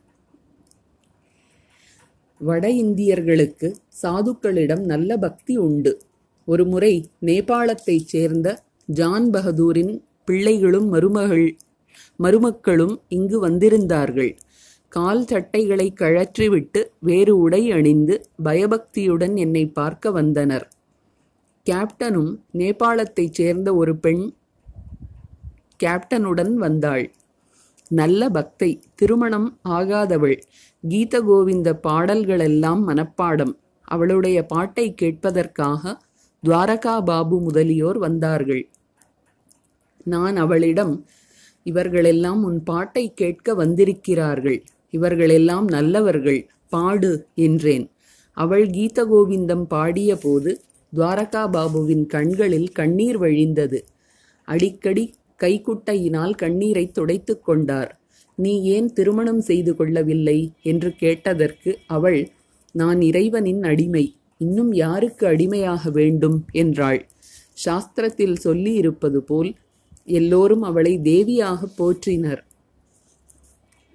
வட 2.38 2.70
இந்தியர்களுக்கு 2.70 3.75
சாதுக்களிடம் 4.01 4.84
நல்ல 4.86 5.17
பக்தி 5.17 5.58
உண்டு. 5.58 6.01
ஒருமுறை 6.46 7.10
நேபாளத்தைச் 7.22 8.10
சேர்ந்த 8.13 8.63
ஜான் 8.86 9.29
பகதூரின் 9.29 10.03
பிள்ளைகளும் 10.25 10.88
மருமகள் 10.88 11.58
மருமக்களும் 12.15 13.01
இங்கு 13.08 13.50
வந்திருந்தார்கள். 13.50 14.36
கால் 14.93 15.25
சட்டைகளை 15.25 15.85
கழற்றிவிட்டு 16.00 16.81
வேறு 17.00 17.33
உடை 17.38 17.62
அணிந்து 17.71 18.15
பயபக்தியுடன் 18.43 19.35
என்னை 19.35 19.63
பார்க்க 19.67 20.12
வந்தனர். 20.12 20.65
கேப்டனும் 21.65 22.31
நேபாளத்தைச் 22.53 23.31
சேர்ந்த 23.31 23.69
ஒரு 23.75 23.93
பெண் 23.97 24.23
கேப்டனுடன் 25.83 26.53
வந்தாள். 26.53 27.05
நல்ல 27.89 28.29
பக்தை 28.29 28.69
திருமணம் 28.95 29.50
ஆகாதவள் 29.69 30.38
கீத 30.83 31.21
கோவிந்த 31.21 31.79
பாடல்களெல்லாம் 31.88 32.83
மனப்பாடம். 32.89 33.53
அவளுடைய 33.88 34.38
பாட்டை 34.45 34.85
கேட்பதற்காக 35.01 35.95
துவாரகா 36.43 36.95
பாபு 37.05 37.39
முதலியோர் 37.41 37.97
வந்தார்கள். 37.97 38.63
நான் 40.03 40.35
அவளிடம் 40.35 41.05
இவர்களெல்லாம் 41.65 42.43
உன் 42.43 42.62
பாட்டை 42.63 43.13
கேட்க 43.13 43.53
வந்திருக்கிறார்கள். 43.53 44.59
இவர்களெல்லாம் 44.93 45.67
நல்லவர்கள் 45.67 46.41
பாடு 46.69 47.12
என்றேன். 47.38 47.85
அவள் 48.38 48.65
கீத 48.69 49.00
கோவிந்தம் 49.05 49.65
பாடிய 49.65 50.12
போது 50.15 50.51
துவாரகா 50.93 51.43
பாபுவின் 51.55 52.05
கண்களில் 52.05 52.69
கண்ணீர் 52.71 53.19
வழிந்தது. 53.21 53.79
அடிக்கடி 54.47 55.03
கைக்குட்டையினால் 55.39 56.33
கண்ணீரை 56.35 56.85
துடைத்து 56.91 57.33
கொண்டார். 57.39 57.91
நீ 58.38 58.53
ஏன் 58.65 58.89
திருமணம் 58.93 59.41
செய்து 59.41 59.71
கொள்ளவில்லை? 59.75 60.39
என்று 60.62 60.89
கேட்டதற்கு 60.95 61.71
அவள் 61.88 62.21
நான் 62.75 63.01
இறைவனின் 63.01 63.63
அடிமை. 63.63 64.05
இன்னும் 64.38 64.71
யாருக்கு 64.73 65.23
அடிமையாக 65.27 65.89
வேண்டும்? 65.89 66.38
என்றாள். 66.51 67.01
சாஸ்திரத்தில் 67.65 68.38
சொல்லி 68.38 68.71
இருப்பது 68.73 69.19
போல் 69.23 69.51
எல்லோரும் 70.12 70.62
அவளை 70.62 70.93
தேவியாக 71.03 71.59
போற்றினர். 71.77 72.41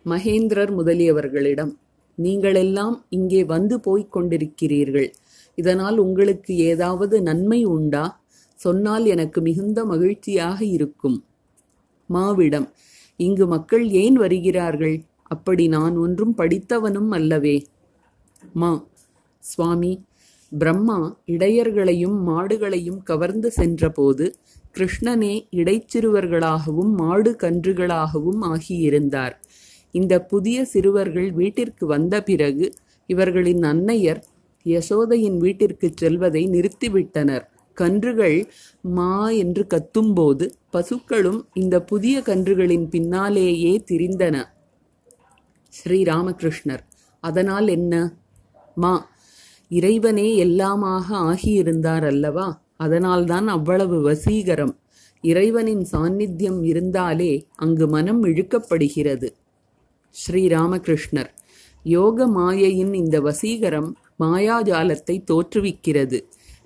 மகேந்திரர் 0.06 0.72
முதலியவர்களிடம் 0.78 1.72
நீங்களெல்லாம் 2.18 2.96
இங்கே 3.08 3.44
வந்து 3.44 3.80
போய்க் 3.80 4.12
கொண்டிருக்கிறீர்கள். 4.12 5.08
இதனால் 5.54 5.98
உங்களுக்கு 5.98 6.56
ஏதாவது 6.56 7.22
நன்மை 7.22 7.64
உண்டா? 7.64 8.20
சொன்னால் 8.54 9.06
எனக்கு 9.06 9.40
மிகுந்த 9.40 9.84
மகிழ்ச்சியாக 9.84 10.64
இருக்கும். 10.64 11.24
மாவிடம் 12.10 12.68
இங்கு 13.16 13.46
மக்கள் 13.46 13.88
ஏன் 13.88 14.14
வருகிறார்கள்? 14.14 15.04
அப்படி 15.24 15.68
நான் 15.68 15.96
ஒன்றும் 15.96 16.34
படித்தவனும் 16.36 17.10
அல்லவே. 17.10 17.66
மா 18.52 18.86
சுவாமி 19.38 20.06
பிரம்மா 20.52 21.18
இடையர்களையும் 21.24 22.28
மாடுகளையும் 22.28 23.02
கவர்ந்து 23.02 23.50
சென்றபோது 23.50 24.34
கிருஷ்ணனே 24.78 25.34
இடைச்சிறுவர்களாகவும் 25.50 26.92
மாடு 26.94 27.36
கன்றுகளாகவும் 27.42 28.40
ஆகியிருந்தார். 28.52 29.34
இந்த 29.90 30.22
புதிய 30.22 30.64
சிறுவர்கள் 30.64 31.32
வீட்டிற்கு 31.32 31.86
வந்த 31.86 32.22
பிறகு 32.22 32.74
இவர்களின் 33.06 33.60
அன்னையர் 33.60 34.22
யசோதையின் 34.64 35.36
வீட்டிற்குச் 35.36 35.96
செல்வதை 35.96 36.48
நிறுத்திவிட்டனர். 36.48 37.42
கன்றுகள் 37.74 38.50
மா 38.80 39.30
என்று 39.30 39.66
கத்தும்போது 39.74 40.50
பசுக்களும் 40.72 41.46
இந்த 41.54 41.82
புதிய 41.82 42.20
கன்றுகளின் 42.20 42.88
பின்னாலேயே 42.88 43.84
திரிந்தன. 43.90 44.44
ஸ்ரீராமகிருஷ்ணர் 45.68 46.78
அதனால் 47.20 47.68
என்ன? 47.68 48.14
மா 48.74 49.10
இறைவனே 49.68 50.44
எல்லாமாக 50.44 51.04
ஆகியிருந்தார் 51.10 52.06
அல்லவா? 52.06 52.62
அதனால்தான் 52.76 53.48
அவ்வளவு 53.48 54.10
வசீகரம். 54.10 54.76
இறைவனின் 55.20 55.86
சாநித்தியம் 55.92 56.64
இருந்தாலே 56.64 57.46
அங்கு 57.54 57.88
மனம் 57.88 58.24
இழுக்கப்படுகிறது. 58.24 59.28
ஸ்ரீராமகிருஷ்ணர். 60.14 61.30
யோக 61.84 62.26
மாயையின் 62.26 62.94
இந்த 62.94 63.16
வசீகரம் 63.20 63.90
மாயாஜாலத்தை 64.22 65.16
தோற்றுவிக்கிறது. 65.30 66.18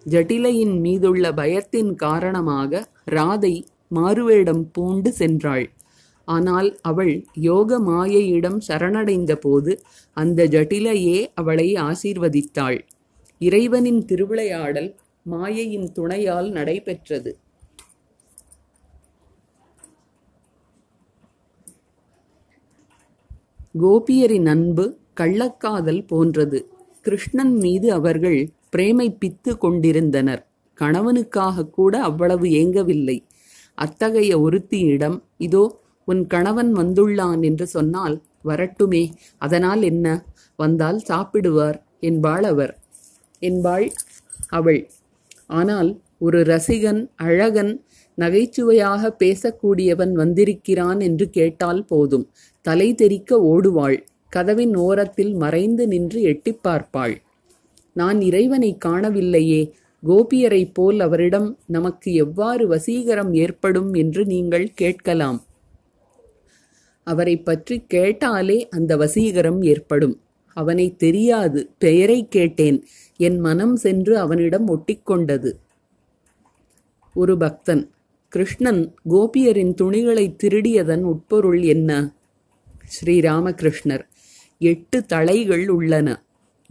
ஜட்டிலையின் 0.07 0.74
மீதுள்ள 0.81 1.33
பயத்தின் 1.33 1.94
காரணமாக 1.94 2.83
ராதை 3.11 3.55
மாறுவேடம் 3.88 4.64
பூண்டு 4.72 5.11
சென்றாள். 5.18 5.66
ஆனால் 6.24 6.68
அவள் 6.83 7.14
யோக 7.33 7.78
மாயையிடம் 7.81 8.59
சரணடைந்த 8.68 9.33
போது 9.37 9.72
அந்த 10.16 10.46
ஜட்டிலையே 10.46 11.18
அவளை 11.35 11.68
ஆசீர்வதித்தாள். 11.88 12.78
இறைவனின் 13.40 14.02
திருவிளையாடல் 14.05 14.90
மாயையின் 15.22 15.88
துணையால் 15.92 16.50
நடைபெற்றது. 16.50 17.31
கோபியரின் 23.75 24.47
அன்பு 24.47 24.85
கள்ளக்காதல் 25.21 26.03
போன்றது. 26.07 26.59
கிருஷ்ணன் 27.01 27.55
மீது 27.57 27.93
அவர்கள் 27.93 28.41
பிரேமைப்பித்து 28.77 29.51
கொண்டிருந்தனர். 29.59 30.43
கணவனுக்காக 30.79 31.71
கூட 31.71 32.03
அவ்வளவு 32.03 32.47
ஏங்கவில்லை. 32.51 33.17
அத்தகைய 33.75 34.33
ஒருத்தியிடம் 34.41 35.17
இதோ 35.39 35.65
உன் 36.09 36.27
கணவன் 36.27 36.77
வந்துள்ளான் 36.77 37.43
என்று 37.43 37.67
சொன்னால் 37.67 38.17
வரட்டுமே 38.45 39.03
அதனால் 39.39 39.83
என்ன? 39.83 40.07
வந்தால் 40.57 40.99
சாப்பிடுவார் 41.09 41.79
என்பாள் 42.01 42.45
அவர். 42.45 42.73
என்பாள் 43.39 43.87
அவள். 44.49 44.83
ஆனால் 45.47 45.91
ஒரு 46.19 46.43
ரசிகன் 46.43 47.11
அழகன் 47.17 47.73
நகைச்சுவையாக 48.14 49.16
பேசக்கூடியவன் 49.18 50.12
வந்திருக்கிறான் 50.12 51.01
என்று 51.01 51.31
கேட்டால் 51.31 51.85
போதும். 51.85 52.31
தலை 52.62 52.94
தெறிக்க 52.94 53.37
ஓடுவாள். 53.37 54.03
கதவின் 54.29 54.77
ஓரத்தில் 54.77 55.35
மறைந்து 55.35 55.87
நின்று 55.87 56.22
எட்டிப் 56.22 56.68
பார்ப்பாள். 56.68 57.16
நான் 57.92 58.20
இறைவனை 58.20 58.79
காணவில்லையே. 58.85 59.70
கோபியரைப் 60.07 60.70
போல் 60.72 61.01
அவரிடம் 61.01 61.59
நமக்கு 61.66 62.14
எவ்வாறு 62.14 62.68
வசீகரம் 62.68 63.35
ஏற்படும் 63.35 63.94
என்று 63.94 64.25
நீங்கள் 64.25 64.72
கேட்கலாம். 64.75 65.44
அவரை 67.05 67.37
பற்றி 67.37 67.85
கேட்டாலே 67.88 68.68
அந்த 68.68 68.96
வசீகரம் 68.96 69.64
ஏற்படும். 69.64 70.20
அவனை 70.55 70.96
தெரியாது. 70.96 71.70
பெயரை 71.79 72.29
கேட்டேன். 72.29 72.85
என் 73.16 73.38
மனம் 73.38 73.77
சென்று 73.77 74.18
அவனிடம் 74.18 74.68
ஒட்டிக்கொண்டது. 74.68 75.53
ஒரு 77.14 77.37
பக்தன். 77.37 77.90
கிருஷ்ணன் 78.33 78.95
கோபியரின் 79.11 79.75
துணிகளை 79.75 80.37
திருடியதன் 80.42 81.03
உட்பொருள் 81.03 81.62
என்ன? 81.62 82.14
ஸ்ரீராமகிருஷ்ணர். 82.92 84.05
எட்டு 84.59 85.05
தலைகள் 85.05 85.68
உள்ளன. 85.68 86.25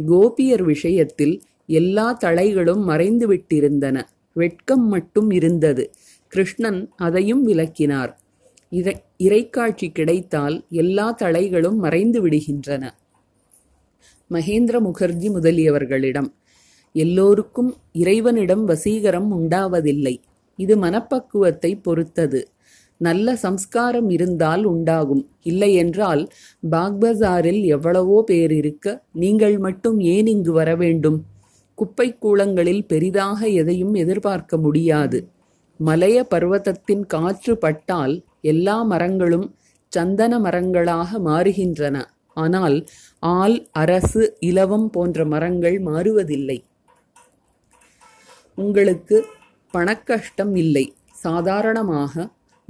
கோபியர் 0.08 0.64
விஷயத்தில் 0.64 1.44
எல்லா 1.66 2.18
தலைகளும் 2.24 2.84
மறைந்து 2.84 3.28
விட்டிருந்தன 3.34 4.02
வெட்கம் 4.34 4.88
மட்டும் 4.88 5.32
இருந்தது. 5.32 5.92
கிருஷ்ணன் 6.28 6.90
அதையும் 6.96 7.44
விளக்கினார். 7.44 8.20
இறை 8.70 9.04
இறைக்காட்சி 9.24 9.92
கிடைத்தால் 9.92 10.66
எல்லா 10.70 11.16
தலைகளும் 11.22 11.76
மறைந்து 11.76 12.28
விடுகின்றன 12.28 12.90
மகேந்திர 14.30 14.76
முகர்ஜி 14.88 15.30
முதலியவர்களிடம் 15.30 16.30
எல்லோருக்கும் 16.94 17.76
இறைவனிடம் 17.94 18.68
வசீகரம் 18.68 19.30
உண்டாவதில்லை. 19.32 20.16
இது 20.64 20.76
மனப்பக்குவத்தை 20.84 21.72
பொறுத்தது. 21.86 22.42
நல்ல 23.02 23.36
சம்ஸ்காரம் 23.44 24.10
இருந்தால் 24.16 24.64
உண்டாகும். 24.72 25.24
இல்லையென்றால் 25.52 26.22
பாக்பஜாரில் 26.74 27.62
எவ்வளவோ 27.76 28.18
பேர் 28.30 28.54
இருக்க 28.60 28.96
நீங்கள் 29.24 29.58
மட்டும் 29.66 29.98
ஏன் 30.14 30.30
இங்கு 30.34 30.54
வர 30.60 30.70
வேண்டும்? 30.84 31.20
குப்பை 31.78 32.08
கூளங்களில் 32.24 32.84
பெரிதாக 32.92 33.40
எதையும் 33.62 33.96
எதிர்பார்க்க 34.04 34.58
முடியாது. 34.66 35.20
மலைய 35.80 36.18
பர்வதத்தின் 36.34 37.04
காற்று 37.14 37.54
பட்டால் 37.58 38.16
எல்லா 38.52 38.78
மரங்களும் 38.92 39.48
சந்தன 39.92 40.34
மரங்களாக 40.46 41.20
மாறுகின்றன. 41.30 41.98
ஆனால் 42.38 42.78
ஆல் 43.24 43.58
அரசு 43.82 44.22
இலவம் 44.50 44.90
போன்ற 44.90 45.26
மரங்கள் 45.34 45.78
மாறுவதில்லை. 45.88 46.58
உங்களுக்கு 48.58 49.18
பணக்கஷ்டம் 49.74 50.56
இல்லை. 50.56 50.86
சாதாரணமாக 51.12 52.14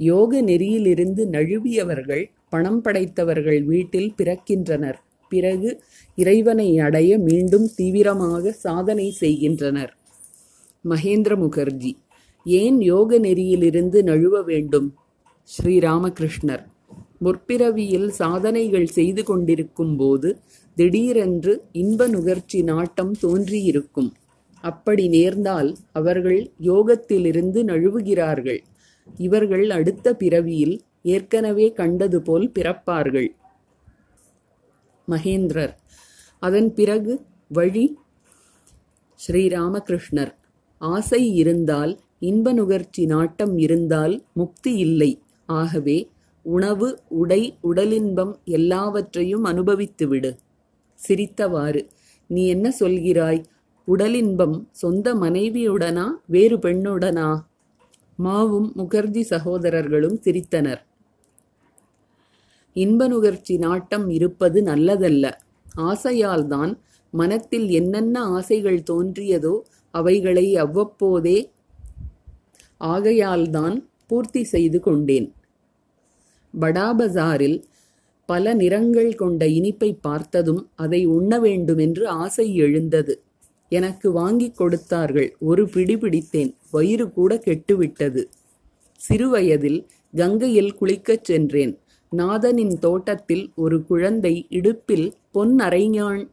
யோக 0.00 0.40
நெறியிலிருந்து 0.42 1.22
நழுவியவர்கள் 1.26 2.24
பணம் 2.48 2.80
படைத்தவர்கள் 2.82 3.60
வீட்டில் 3.62 4.14
பிறக்கின்றனர். 4.16 4.98
பிறகு 5.28 5.70
இறைவனை 6.18 6.78
அடைய 6.78 7.18
மீண்டும் 7.18 7.66
தீவிரமாக 7.76 8.52
சாதனை 8.52 9.10
செய்கின்றனர். 9.10 9.92
மகேந்திர 10.84 11.32
முகர்ஜி 11.36 11.92
ஏன் 12.46 12.78
யோக 12.80 13.18
நெறியிலிருந்து 13.18 13.98
நழுவ 14.02 14.42
வேண்டும்? 14.42 14.88
ஸ்ரீராமகிருஷ்ணர் 15.50 16.64
முற்பிறவியில் 17.24 18.08
சாதனைகள் 18.10 18.86
செய்து 18.86 19.22
கொண்டிருக்கும் 19.24 19.96
போது 19.96 20.28
திடீரென்று 20.76 21.52
இன்ப 21.72 22.06
நுகர்ச்சி 22.08 22.62
நாட்டம் 22.62 23.12
தோன்றியிருக்கும். 23.22 24.10
அப்படி 24.62 25.08
நேர்ந்தால் 25.08 25.76
அவர்கள் 25.92 26.50
யோகத்திலிருந்து 26.60 27.60
நழுவுகிறார்கள். 27.64 28.60
இவர்கள் 29.16 29.70
அடுத்த 29.70 30.14
பிறவியில் 30.14 30.82
ஏற்கனவே 31.02 31.72
கண்டது 31.72 32.22
போல் 32.22 32.52
பிறப்பார்கள். 32.58 33.28
மகேந்திரர். 35.08 35.74
அதன் 36.38 36.74
பிறகு 36.74 37.20
வழி 37.48 37.98
ஸ்ரீராமகிருஷ்ணர். 39.26 40.32
ஆசை 40.78 41.34
இருந்தால் 41.34 42.00
இன்ப 42.18 42.52
நுகர்ச்சி 42.52 43.06
நாட்டம் 43.06 43.58
இருந்தால் 43.58 44.24
முக்தி 44.32 44.76
இல்லை. 44.76 45.20
ஆகவே 45.46 46.10
உணவு 46.42 47.00
உடை 47.08 47.58
உடலின்பம் 47.62 48.32
எல்லாவற்றையும் 48.44 49.44
அனுபவித்துவிடு. 49.44 50.36
சிரித்தவாறு 51.08 51.88
நீ 52.26 52.48
என்ன 52.48 52.74
சொல்கிறாய்? 52.80 53.44
உடலின்பம் 53.88 54.64
சொந்த 54.70 55.14
மனைவியுடனா 55.14 56.10
வேறு 56.26 56.56
பெண்ணுடனா? 56.56 57.38
மாவும் 58.18 58.68
முகர்ஜி 58.76 59.20
சகோதரர்களும் 59.20 60.20
சிரித்தனர். 60.24 60.80
இன்ப 62.72 63.08
நுகர்ச்சி 63.08 63.58
நாட்டம் 63.58 64.08
இருப்பது 64.08 64.62
நல்லதல்ல. 64.62 65.32
ஆசையால்தான் 65.76 66.78
மனத்தில் 67.10 67.68
என்னென்ன 67.68 68.22
ஆசைகள் 68.22 68.82
தோன்றியதோ 68.90 69.60
அவைகளை 69.90 70.56
அவ்வப்போதே 70.56 71.50
ஆகையால்தான் 72.80 73.86
பூர்த்தி 74.06 74.44
செய்து 74.44 74.80
கொண்டேன். 74.80 75.34
படாபசாரில் 76.60 77.62
பல 78.26 78.54
நிறங்கள் 78.54 79.14
கொண்ட 79.14 79.46
இனிப்பை 79.46 79.98
பார்த்ததும் 80.00 80.70
அதை 80.74 81.04
உண்ண 81.06 81.38
வேண்டுமென்று 81.40 82.08
ஆசை 82.08 82.54
எழுந்தது. 82.56 83.22
எனக்கு 83.72 84.12
வாங்கிக் 84.12 84.56
கொடுத்தார்கள். 84.56 85.36
ஒரு 85.38 85.68
பிடி 85.68 85.96
பிடித்தேன். 85.96 86.54
வயிறு 86.70 87.12
கூட 87.12 87.42
கெட்டுவிட்டது. 87.46 88.24
சிறுவயதில் 88.96 89.86
கங்கையில் 90.16 90.74
குளிக்கச் 90.80 91.24
சென்றேன். 91.24 91.78
நாதனின் 92.16 92.78
தோட்டத்தில் 92.78 93.50
ஒரு 93.54 93.84
குழந்தை 93.84 94.46
இடுப்பில் 94.48 95.12
பொன் 95.32 95.56
அரைஞான் 95.56 96.28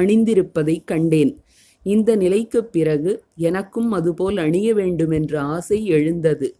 அணிந்திருப்பதைக் 0.00 0.84
கண்டேன். 0.84 1.36
இந்த 1.82 2.16
நிலைக்குப் 2.16 2.72
பிறகு 2.72 3.22
எனக்கும் 3.36 3.92
அதுபோல் 3.92 4.36
அணிய 4.36 4.74
வேண்டுமென்ற 4.74 5.40
ஆசை 5.40 5.84
எழுந்தது. 5.84 6.54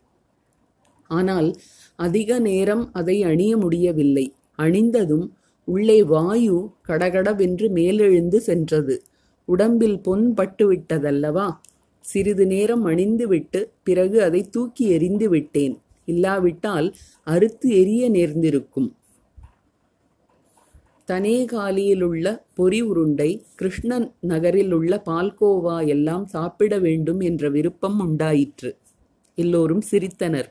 ஆனால் 1.07 1.55
அதிக 1.97 2.39
நேரம் 2.39 2.93
அதை 2.93 3.23
அணிய 3.23 3.57
முடியவில்லை. 3.57 4.33
அணிந்ததும் 4.59 5.35
உள்ளே 5.65 6.03
வாயு 6.03 6.71
கடகடவென்று 6.83 7.69
மேலெழுந்து 7.69 8.37
சென்றது. 8.37 9.03
உடம்பில் 9.47 10.01
பொன் 10.01 10.35
பட்டுவிட்டதல்லவா? 10.37 11.57
சிறிது 12.01 12.47
நேரம் 12.47 12.87
அணிந்துவிட்டு 12.87 13.65
பிறகு 13.83 14.23
அதை 14.23 14.43
தூக்கி 14.43 14.89
எறிந்து 14.89 15.29
விட்டேன். 15.29 15.81
இல்லாவிட்டால் 16.05 16.95
அறுத்து 17.25 17.69
எரிய 17.81 18.11
நேர்ந்திருக்கும். 18.11 18.93
தனேகாலியிலுள்ள 21.07 22.43
பொறி 22.55 22.81
உருண்டை 22.81 23.45
கிருஷ்ணன் 23.55 24.15
நகரிலுள்ள 24.29 25.03
பால்கோவா 25.07 25.87
எல்லாம் 25.87 26.27
சாப்பிட 26.27 26.79
வேண்டும் 26.79 27.21
என்ற 27.21 27.51
விருப்பம் 27.51 27.99
உண்டாயிற்று. 27.99 28.77
எல்லோரும் 29.35 29.83
சிரித்தனர். 29.91 30.51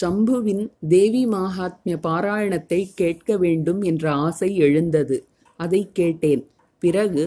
சம்புவின் 0.00 0.70
தேவி 0.88 1.26
மாகாத்மிய 1.26 1.96
பாராயணத்தை 2.02 2.88
கேட்க 2.94 3.36
வேண்டும் 3.36 3.82
என்ற 3.82 4.12
ஆசை 4.12 4.56
எழுந்தது. 4.56 5.26
அதை 5.56 5.88
கேட்டேன். 5.92 6.50
பிறகு 6.84 7.22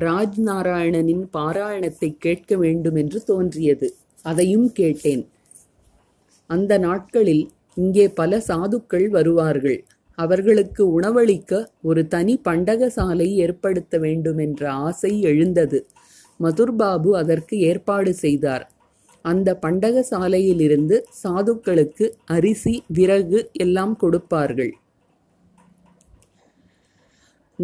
ராஜ் 0.00 0.38
நாராயணனின் 0.46 1.24
பாராயணத்தை 1.36 2.10
கேட்க 2.18 2.56
வேண்டும் 2.56 2.98
என்று 3.02 3.20
தோன்றியது. 3.24 3.88
அதையும் 4.22 4.68
கேட்டேன். 4.72 5.22
அந்த 6.50 6.72
நாட்களில் 6.78 7.44
இங்கே 7.78 8.06
பல 8.20 8.38
சாதுக்கள் 8.48 9.06
வருவார்கள். 9.08 9.78
அவர்களுக்கு 10.18 10.82
உணவளிக்க 11.00 11.60
ஒரு 11.82 12.02
தனி 12.06 12.34
பண்டகசாலை 12.48 13.28
ஏற்படுத்த 13.44 13.98
வேண்டும் 13.98 14.40
என்ற 14.46 14.62
ஆசை 14.86 15.12
எழுந்தது. 15.30 15.78
மதுர்பாபு 16.40 17.10
அதற்கு 17.20 17.54
ஏற்பாடு 17.68 18.12
செய்தார். 18.24 18.64
அந்த 19.24 19.48
பண்டகசாலையிலிருந்து 19.62 20.96
சாதுக்களுக்கு 21.22 22.06
அரிசி 22.36 22.74
விறகு 22.96 23.40
எல்லாம் 23.64 23.94
கொடுப்பார்கள். 23.96 24.72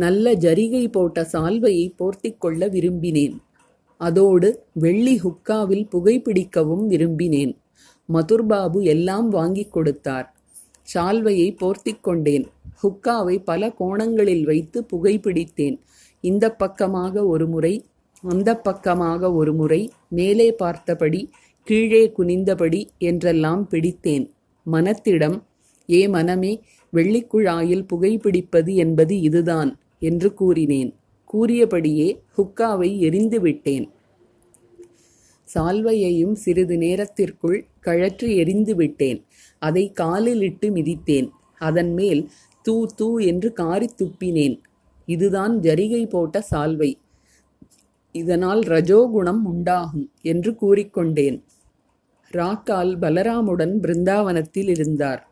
நல்ல 0.03 0.33
ஜரிகை 0.35 0.85
போட்ட 0.89 1.29
சால்வையை 1.33 1.87
போர்த்திக் 1.99 2.39
கொள்ள 2.39 2.67
விரும்பினேன். 2.67 3.37
அதோடு 4.01 4.49
வெள்ளி 4.73 5.15
ஹுக்காவில் 5.25 5.87
புகைப்பிடிக்கவும் 5.93 6.85
விரும்பினேன். 6.91 7.53
மதுர்பாபு 8.09 8.83
எல்லாம் 8.83 9.29
வாங்கிக் 9.29 9.73
கொடுத்தார். 9.73 10.27
சால்வையை 10.95 11.49
போர்த்திக் 11.61 12.03
கொண்டேன். 12.03 12.47
ஹுக்காவை 12.83 13.37
பல 13.45 13.71
கோணங்களில் 13.73 14.45
வைத்து 14.45 14.79
புகைப்பிடித்தேன் 14.93 15.77
இந்த 16.21 16.45
பக்கமாக 16.53 17.25
ஒரு 17.27 17.47
முறை 17.47 17.75
அந்த 18.23 18.51
பக்கமாக 18.59 19.33
ஒரு 19.33 19.53
முறை 19.55 19.81
மேலே 20.09 20.47
பார்த்தபடி 20.53 21.21
கீழே 21.67 22.13
குனிந்தபடி 22.19 22.81
என்றெல்லாம் 22.99 23.63
பிடித்தேன். 23.71 24.25
மனத்திடம் 24.67 25.37
ஏ 25.89 26.01
மனமே 26.09 26.53
வெள்ளிக்குழாயில் 26.93 27.85
புகைப்பிடிப்பது 27.93 28.73
என்பது 28.75 29.15
இதுதான். 29.21 29.71
என்று 29.99 30.35
கூறினேன். 30.35 30.91
கூறியபடியே 31.25 32.09
ஹுக்காவை 32.37 32.91
எரிந்துவிட்டேன் 33.07 33.87
சால்வையையும் 35.49 36.33
சிறிது 36.33 36.77
நேரத்திற்குள் 36.77 37.59
கழற்றி 37.81 38.29
எரிந்துவிட்டேன் 38.43 39.21
அதை 39.59 39.85
காலிலிட்டு 39.93 40.67
மிதித்தேன். 40.71 41.29
அதன் 41.61 41.93
மேல் 41.93 42.31
தூ 42.63 42.87
தூ 42.97 43.09
என்று 43.19 43.53
காரி 43.53 43.89
துப்பினேன். 43.97 44.57
இதுதான் 45.09 45.61
ஜரிகை 45.61 46.09
போட்ட 46.09 46.43
சால்வை. 46.51 46.91
இதனால் 48.13 48.61
ரஜோகுணம் 48.61 49.43
உண்டாகும் 49.45 50.11
என்று 50.23 50.51
கூறிக்கொண்டேன். 50.63 51.39
ராக்கால் 52.33 52.93
பலராமுடன் 53.03 53.75
பிருந்தாவனத்தில் 53.83 54.69
இருந்தார். 54.69 55.23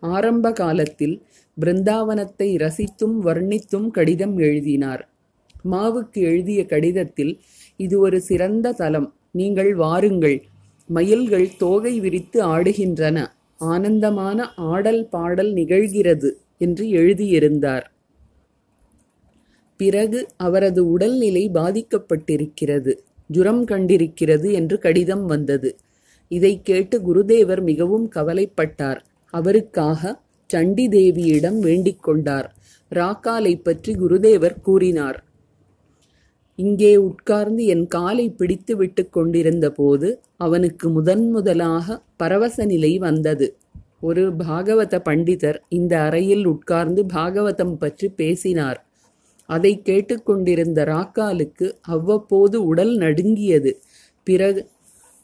ஆரம்ப 0.00 0.52
காலத்தில் 0.52 1.16
பிருந்தாவனத்தை 1.60 2.48
ரசித்தும் 2.56 3.16
வர்ணித்தும் 3.24 3.88
கடிதம் 3.90 4.38
எழுதினார். 4.38 5.08
மாவுக்கு 5.70 6.20
எழுதிய 6.20 6.66
கடிதத்தில் 6.66 7.40
இது 7.76 7.98
ஒரு 7.98 8.20
சிறந்த 8.20 8.72
தலம். 8.72 9.14
நீங்கள் 9.30 9.74
வாருங்கள். 9.74 10.42
மயில்கள் 10.86 11.48
தோகை 11.58 12.00
விரித்து 12.00 12.38
ஆடுகின்றன. 12.46 13.26
ஆனந்தமான 13.56 14.46
ஆடல் 14.56 15.08
பாடல் 15.08 15.52
நிகழ்கிறது 15.52 16.30
என்று 16.58 16.88
எழுதியிருந்தார். 16.88 17.86
பிறகு 19.76 20.28
அவரது 20.36 20.90
உடல்நிலை 20.90 21.50
பாதிக்கப்பட்டிருக்கிறது. 21.54 22.92
ஜுரம் 23.26 23.64
கண்டிருக்கிறது 23.66 24.52
என்று 24.52 24.78
கடிதம் 24.78 25.26
வந்தது. 25.26 25.76
இதை 26.28 26.60
கேட்டு 26.62 26.96
குருதேவர் 26.98 27.62
மிகவும் 27.62 28.10
கவலைப்பட்டார். 28.14 29.00
அவருக்காக 29.34 30.22
சண்டி 30.50 30.86
தேவியிடம் 30.88 31.58
வேண்டிக் 31.58 32.02
கொண்டார். 32.02 32.48
ராக்காலை 32.90 33.54
பற்றி 33.62 33.92
குருதேவர் 33.92 34.56
கூறினார். 34.60 35.18
இங்கே 36.58 36.96
உட்கார்ந்து 36.96 37.62
என் 37.66 37.86
காலை 37.86 38.26
பிடித்து 38.30 38.76
விட்டு 38.76 39.02
கொண்டிருந்த 39.10 39.66
போது 39.70 40.08
அவனுக்கு 40.36 40.88
முதன் 40.88 41.30
முதலாக 41.30 41.96
பரவச 42.16 42.64
நிலை 42.64 42.92
வந்தது. 42.98 43.46
ஒரு 44.00 44.24
பாகவத 44.38 44.94
பண்டிதர் 45.08 45.58
இந்த 45.68 45.94
அறையில் 46.00 46.44
உட்கார்ந்து 46.44 47.02
பாகவதம் 47.14 47.76
பற்றி 47.76 48.08
பேசினார். 48.08 48.80
அதை 49.48 49.72
கேட்டுக்கொண்டிருந்த 49.82 50.80
ராக்காலுக்கு 50.84 51.66
அவ்வப்போது 51.94 52.56
உடல் 52.66 52.94
நடுங்கியது. 52.96 53.72
பிறகு 54.26 54.62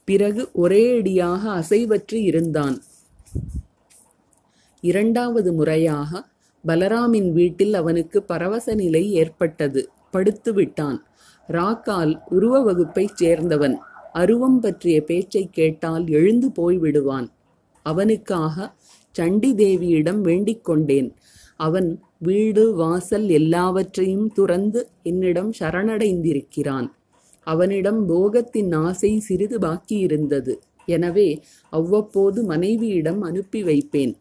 பிறகு 0.08 0.42
ஒரேயடியாக 0.54 1.42
அசைவற்று 1.60 2.18
இருந்தான். 2.22 2.76
இரண்டாவது 4.80 5.52
முறையாக 5.52 6.10
பலராமின் 6.64 7.32
வீட்டில் 7.32 7.74
அவனுக்கு 7.74 8.22
பரவச 8.22 8.74
நிலை 8.74 9.12
ஏற்பட்டது. 9.12 9.88
படுத்து 10.10 10.52
விட்டான். 10.52 10.98
ராக்கால் 11.48 12.12
உருவ 12.28 12.54
வகுப்பைச் 12.60 13.22
சேர்ந்தவன். 13.22 13.76
அருவம் 14.12 14.60
பற்றிய 14.60 14.96
பேச்சை 15.04 15.48
கேட்டால் 15.52 16.08
எழுந்து 16.08 16.48
போய்விடுவான் 16.48 17.28
அவனுக்காக 17.82 18.56
சண்டி 19.10 19.50
தேவியிடம் 19.54 20.20
வேண்டிக் 20.20 20.64
கொண்டேன். 20.64 21.14
அவன் 21.56 21.88
வீடு 22.18 22.74
வாசல் 22.74 23.28
எல்லாவற்றையும் 23.28 24.32
துறந்து 24.32 24.80
என்னிடம் 25.02 25.52
சரணடைந்திருக்கிறான். 25.58 26.88
அவனிடம் 27.46 28.06
போகத்தின் 28.06 28.72
ஆசை 28.72 29.18
சிறிது 29.18 29.58
பாக்கியிருந்தது. 29.58 30.54
எனவே 30.86 31.28
அவ்வப்போது 31.72 32.42
மனைவியிடம் 32.42 33.20
அனுப்பி 33.22 33.62
வைப்பேன். 33.62 34.12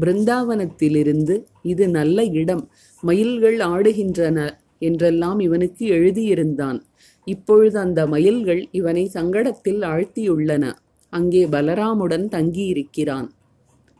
பிருந்தாவனத்திலிருந்து 0.00 1.34
இது 1.62 1.88
நல்ல 1.88 2.24
இடம். 2.40 2.64
மயில்கள் 3.02 3.58
ஆடுகின்றன 3.58 4.38
என்றெல்லாம் 4.78 5.38
இவனுக்கு 5.38 5.84
எழுதியிருந்தான். 5.88 6.78
இப்பொழுது 7.26 7.78
அந்த 7.78 8.00
மயில்கள் 8.06 8.68
இவனை 8.70 9.10
சங்கடத்தில் 9.14 9.80
ஆழ்த்தியுள்ளன. 9.92 10.64
அங்கே 11.12 11.46
பலராமுடன் 11.46 12.26
தங்கியிருக்கிறான். 12.36 13.28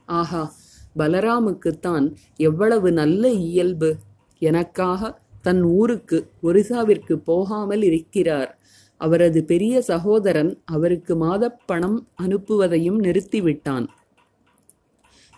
ஆஹா 0.08 0.42
பலராமுக்குத்தான் 0.98 2.04
எவ்வளவு 2.36 2.92
நல்ல 2.92 3.30
இயல்பு. 3.30 3.90
எனக்காக 4.42 5.18
தன் 5.42 5.62
ஊருக்கு 5.62 6.18
ஒரிசாவிற்கு 6.42 7.14
போகாமல் 7.24 7.82
இருக்கிறார். 7.82 8.50
அவரது 9.00 9.44
பெரிய 9.44 9.74
சகோதரன் 9.82 10.62
அவருக்கு 10.64 11.14
மாதப்பணம் 11.16 11.98
அனுப்புவதையும் 12.22 12.98
நிறுத்திவிட்டான். 13.00 13.86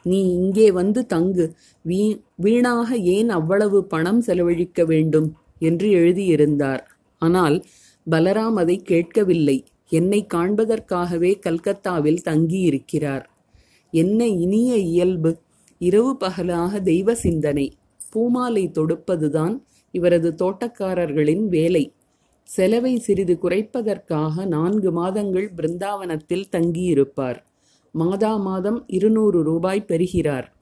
நீ 0.03 0.33
இங்கே 0.33 0.71
வந்து 0.71 1.07
தங்கு. 1.07 1.55
வீ 1.85 2.21
வீணாக 2.37 2.97
ஏன் 2.97 3.29
அவ்வளவு 3.29 3.85
பணம் 3.85 4.21
செலவழிக்க 4.21 4.85
வேண்டும்? 4.85 5.37
என்று 5.59 5.91
எழுதியிருந்தார். 5.91 6.89
ஆனால் 7.19 7.65
பலராம் 8.11 8.55
அதை 8.55 8.77
கேட்கவில்லை. 8.83 9.65
என்னை 9.89 10.27
காண்பதற்காகவே 10.35 11.39
கல்கத்தாவில் 11.39 12.23
தங்கியிருக்கிறார். 12.25 13.25
என்ன 13.91 14.27
இனிய 14.27 14.77
இயல்பு. 14.77 15.39
இரவு 15.79 16.17
பகலாக 16.17 16.81
தெய்வ 16.81 17.15
சிந்தனை. 17.15 17.73
பூமாலை 18.11 18.71
தொடுப்பதுதான் 18.75 19.61
இவரது 19.91 20.35
தோட்டக்காரர்களின் 20.39 21.47
வேலை. 21.47 21.93
செலவை 22.43 22.99
சிறிது 22.99 23.39
குறைப்பதற்காக 23.43 24.47
நான்கு 24.47 24.93
மாதங்கள் 24.93 25.53
பிருந்தாவனத்தில் 25.57 26.49
தங்கியிருப்பார். 26.53 27.37
மாதா 27.94 28.37
மாதம் 28.37 28.85
இருநூறு 28.87 29.42
ரூபாய் 29.42 29.85
பெறுகிறார். 29.85 30.53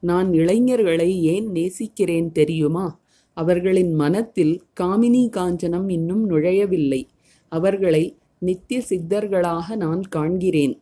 நான் 0.00 0.32
இளைஞர்களை 0.32 1.22
ஏன் 1.22 1.50
நேசிக்கிறேன் 1.50 2.32
தெரியுமா? 2.32 3.00
அவர்களின் 3.32 3.92
மனத்தில் 3.94 4.62
காமினி 4.80 5.28
காஞ்சனம் 5.36 5.90
இன்னும் 5.90 6.30
நுழையவில்லை. 6.30 7.06
அவர்களை 7.48 8.16
நித்திய 8.38 8.82
சித்தர்களாக 8.88 9.76
நான் 9.76 10.02
காண்கிறேன். 10.16 10.78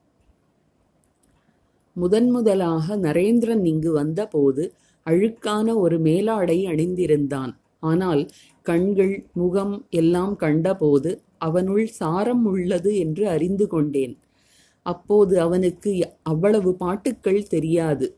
முதன்முதலாக 1.94 2.96
நரேந்திரன் 2.96 3.64
இங்கு 3.64 3.92
வந்தபோது 3.92 4.74
அழுக்கான 5.06 5.76
ஒரு 5.76 5.98
மேலாடை 5.98 6.66
அணிந்திருந்தான். 6.66 7.52
ஆனால் 7.80 8.30
கண்கள் 8.62 9.26
முகம் 9.32 9.86
எல்லாம் 9.90 10.36
கண்டபோது 10.36 11.22
அவனுள் 11.38 11.86
சாரம் 11.86 12.44
உள்ளது 12.44 12.96
என்று 12.96 13.28
அறிந்து 13.28 13.66
கொண்டேன். 13.66 14.18
அப்போது 14.82 15.40
அவனுக்கு 15.40 16.12
அவ்வளவு 16.22 16.74
பாட்டுக்கள் 16.74 17.46
தெரியாது. 17.48 18.16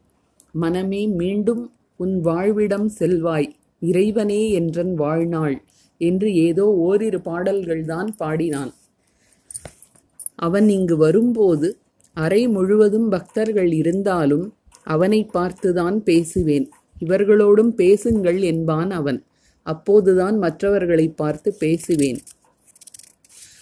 மனமே 0.52 1.06
மீண்டும் 1.06 1.72
உன் 1.96 2.20
வாழ்விடம் 2.20 2.88
செல்வாய் 2.88 3.56
இறைவனே 3.80 4.50
என்றன் 4.50 4.94
வாழ்நாள் 4.94 5.56
என்று 6.00 6.34
ஏதோ 6.34 6.64
ஓரிரு 6.64 7.20
பாடல்கள்தான் 7.24 8.08
பாடினான். 8.16 8.72
அவன் 10.36 10.68
இங்கு 10.68 10.96
வரும்போது 10.96 11.68
அறை 12.16 12.48
முழுவதும் 12.48 13.08
பக்தர்கள் 13.08 13.72
இருந்தாலும் 13.72 14.46
அவனை 14.84 15.30
பார்த்துதான் 15.34 15.96
பேசுவேன். 15.98 16.66
இவர்களோடும் 17.00 17.72
பேசுங்கள் 17.74 18.40
என்பான் 18.42 18.90
அவன். 18.90 19.20
அப்போதுதான் 19.62 20.36
மற்றவர்களை 20.38 21.08
பார்த்து 21.08 21.50
பேசுவேன். 21.58 22.20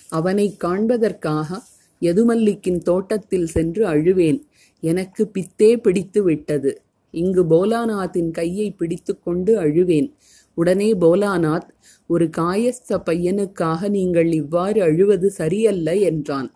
அவனை 0.08 0.56
காண்பதற்காக 0.64 1.60
யதுமல்லிக்கின் 2.02 2.80
தோட்டத்தில் 2.82 3.46
சென்று 3.46 3.82
அழுவேன். 3.86 4.38
எனக்கு 4.82 5.22
பித்தே 5.28 5.70
பிடித்து 5.76 6.20
விட்டது 6.22 6.70
இங்கு 7.14 7.42
போலாநாத்தின் 7.44 8.30
கையை 8.30 8.68
பிடித்து 8.70 9.12
கொண்டு 9.20 9.52
அழுவேன். 9.60 10.08
உடனே 10.58 10.88
போலாநாத் 10.94 11.68
ஒரு 12.10 12.26
காயஸ்த 12.36 12.98
பையனுக்காக 13.06 13.88
நீங்கள் 13.88 14.30
இவ்வாறு 14.32 14.78
அழுவது 14.82 15.28
சரியல்ல 15.30 15.94
என்றான். 16.00 16.48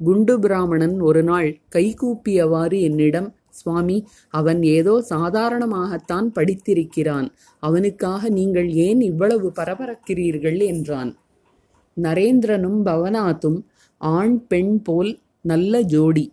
குண்டு 0.00 0.34
பிராமணன் 0.38 0.96
ஒரு 1.00 1.22
நாள் 1.22 1.48
கைகூப்பியவாறு 1.74 2.78
என்னிடம் 2.80 3.28
சுவாமி 3.50 3.96
அவன் 4.30 4.60
ஏதோ 4.76 4.94
சாதாரணமாகத்தான் 5.10 6.28
படித்திருக்கிறான். 6.36 7.26
அவனுக்காக 7.62 8.28
நீங்கள் 8.28 8.68
ஏன் 8.86 9.00
இவ்வளவு 9.00 9.48
பரபரக்கிறீர்கள்? 9.56 10.58
என்றான். 10.64 11.10
நரேந்திரனும் 11.96 12.78
பவனாத்தும் 12.84 13.58
ஆண் 14.00 14.46
பெண் 14.46 14.82
போல் 14.82 15.20
நல்ல 15.40 15.80
ஜோடி. 15.80 16.32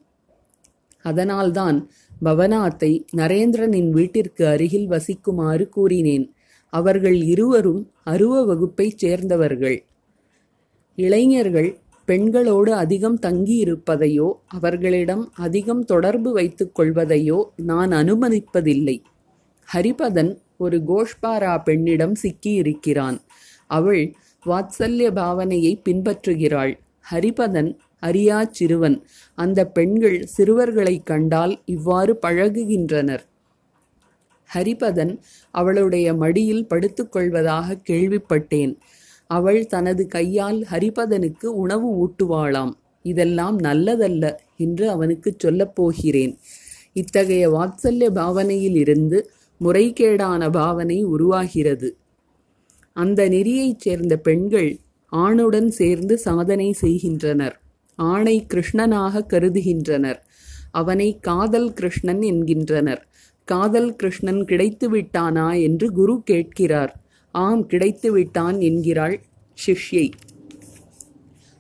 அதனால்தான் 1.02 1.90
பவனாத்தை 2.24 3.06
நரேந்திரனின் 3.16 3.90
வீட்டிற்கு 3.90 4.48
அருகில் 4.48 4.90
வசிக்குமாறு 4.90 5.70
கூறினேன். 5.70 6.34
அவர்கள் 6.70 7.22
இருவரும் 7.22 7.92
அருவ 8.04 8.46
வகுப்பைச் 8.46 8.98
சேர்ந்தவர்கள். 8.98 9.84
இளைஞர்கள் 10.96 11.78
பெண்களோடு 12.06 12.74
அதிகம் 12.74 13.20
தங்கியிருப்பதையோ 13.20 14.34
அவர்களிடம் 14.48 15.32
அதிகம் 15.36 15.86
தொடர்பு 15.86 16.34
வைத்துக் 16.34 16.80
கொள்வதையோ 16.80 17.44
நான் 17.56 17.90
அனுமதிப்பதில்லை. 17.90 19.02
ஹரிபதன் 19.74 20.38
ஒரு 20.58 20.82
கோஷ்பாரா 20.88 21.64
பெண்ணிடம் 21.64 22.14
சிக்கியிருக்கிறான். 22.24 23.18
அவள் 23.68 24.14
வாத்சல்ய 24.46 25.08
பாவனையை 25.12 25.82
பின்பற்றுகிறாள். 25.86 26.74
ஹரிபதன் 27.12 27.78
அறியா 28.00 28.44
சிறுவன். 28.44 29.04
அந்த 29.36 29.66
பெண்கள் 29.66 30.28
சிறுவர்களைக் 30.38 31.04
கண்டால் 31.04 31.62
இவ்வாறு 31.66 32.20
பழகுகின்றனர். 32.22 33.20
ஹரிபதன் 34.54 35.20
அவளுடைய 35.52 36.14
மடியில் 36.14 36.68
படுத்துக்கொள்வதாக 36.70 37.82
கேள்விப்பட்டேன். 37.90 38.76
அவள் 39.28 39.66
தனது 39.66 40.08
கையால் 40.08 40.66
ஹரிபதனுக்கு 40.72 41.46
உணவு 41.46 42.08
ஊட்டுவாளாம். 42.08 42.72
இதெல்லாம் 43.04 43.60
நல்லதல்ல 43.60 44.36
என்று 44.58 44.90
அவனுக்குச் 44.90 45.40
சொல்லப் 45.40 45.76
போகிறேன். 45.76 46.38
இத்தகைய 46.94 47.52
வாத்சல்ய 47.52 48.10
பாவனையிலிருந்து 48.10 49.22
முறைகேடான 49.64 50.52
பாவனை 50.52 51.04
உருவாகிறது. 51.04 51.98
அந்த 52.94 53.30
நெறியைச் 53.30 53.80
சேர்ந்த 53.80 54.18
பெண்கள் 54.18 54.78
ஆணுடன் 55.12 55.68
சேர்ந்து 55.68 56.18
சாதனை 56.18 56.74
செய்கின்றனர். 56.74 57.56
ஆணை 57.96 58.46
கிருஷ்ணனாக 58.54 59.24
கருதுகின்றனர். 59.34 60.20
அவனை 60.72 61.20
காதல் 61.20 61.74
கிருஷ்ணன் 61.74 62.22
என்கின்றனர். 62.22 63.08
காதல் 63.46 63.96
கிருஷ்ணன் 63.96 64.46
கிடைத்து 64.46 64.88
விட்டானா 64.90 65.62
என்று 65.62 65.92
குரு 65.92 66.22
கேட்கிறார். 66.26 66.94
ஆம் 67.32 67.66
கிடைத்து 67.66 68.12
விட்டான் 68.12 68.60
என்கிறாள் 68.60 69.16
சிஷ்யை. 69.58 70.12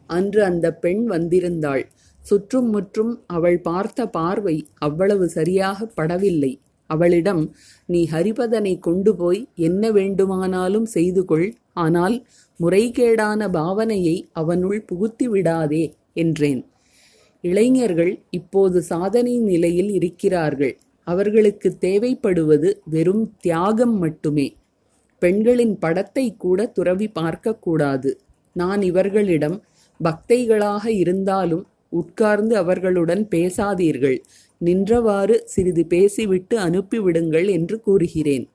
அன்று 0.09 0.43
அந்த 0.43 0.73
பெண் 0.73 1.09
வந்திருந்தாள். 1.09 1.83
சுற்றும் 2.23 2.69
முற்றும் 2.69 3.23
அவள் 3.27 3.59
பார்த்த 3.61 4.07
பார்வை 4.07 4.55
அவ்வளவு 4.77 5.29
சரியாக 5.29 5.87
படவில்லை. 5.97 6.59
அவளிடம் 6.89 7.41
நீ 7.85 8.07
ஹரிபதனை 8.11 8.79
கொண்டு 8.79 9.15
போய் 9.15 9.47
என்ன 9.55 9.91
வேண்டுமானாலும் 9.91 10.85
செய்து 10.85 11.25
கொள். 11.25 11.47
ஆனால் 11.73 12.15
முறைகேடான 12.59 13.49
பாவனையை 13.49 14.15
அவனுள் 14.33 14.79
புகுத்தி 14.85 15.25
விடாதே 15.25 15.83
என்றேன். 16.13 16.61
இளைஞர்கள் 17.43 18.13
இப்போது 18.29 18.77
சாதனை 18.81 19.37
நிலையில் 19.39 19.89
இருக்கிறார்கள். 19.89 20.77
அவர்களுக்கு 21.07 21.69
தேவைப்படுவது 21.81 22.69
வெறும் 22.85 23.25
தியாகம் 23.37 23.97
மட்டுமே. 23.97 24.47
பெண்களின் 25.21 25.75
படத்தை 25.79 26.25
கூட 26.35 26.65
துறவி 26.67 27.07
பார்க்கக்கூடாது 27.15 28.11
நான் 28.55 28.81
இவர்களிடம் 28.81 29.57
பக்தைகளாக 29.99 30.85
இருந்தாலும் 30.87 31.63
உட்கார்ந்து 31.89 32.53
அவர்களுடன் 32.57 33.23
பேசாதீர்கள். 33.31 34.17
நின்றவாறு 34.61 35.35
சிறிது 35.45 35.85
பேசிவிட்டு 35.85 36.55
அனுப்பிவிடுங்கள் 36.59 37.47
என்று 37.49 37.75
கூறுகிறேன். 37.81 38.45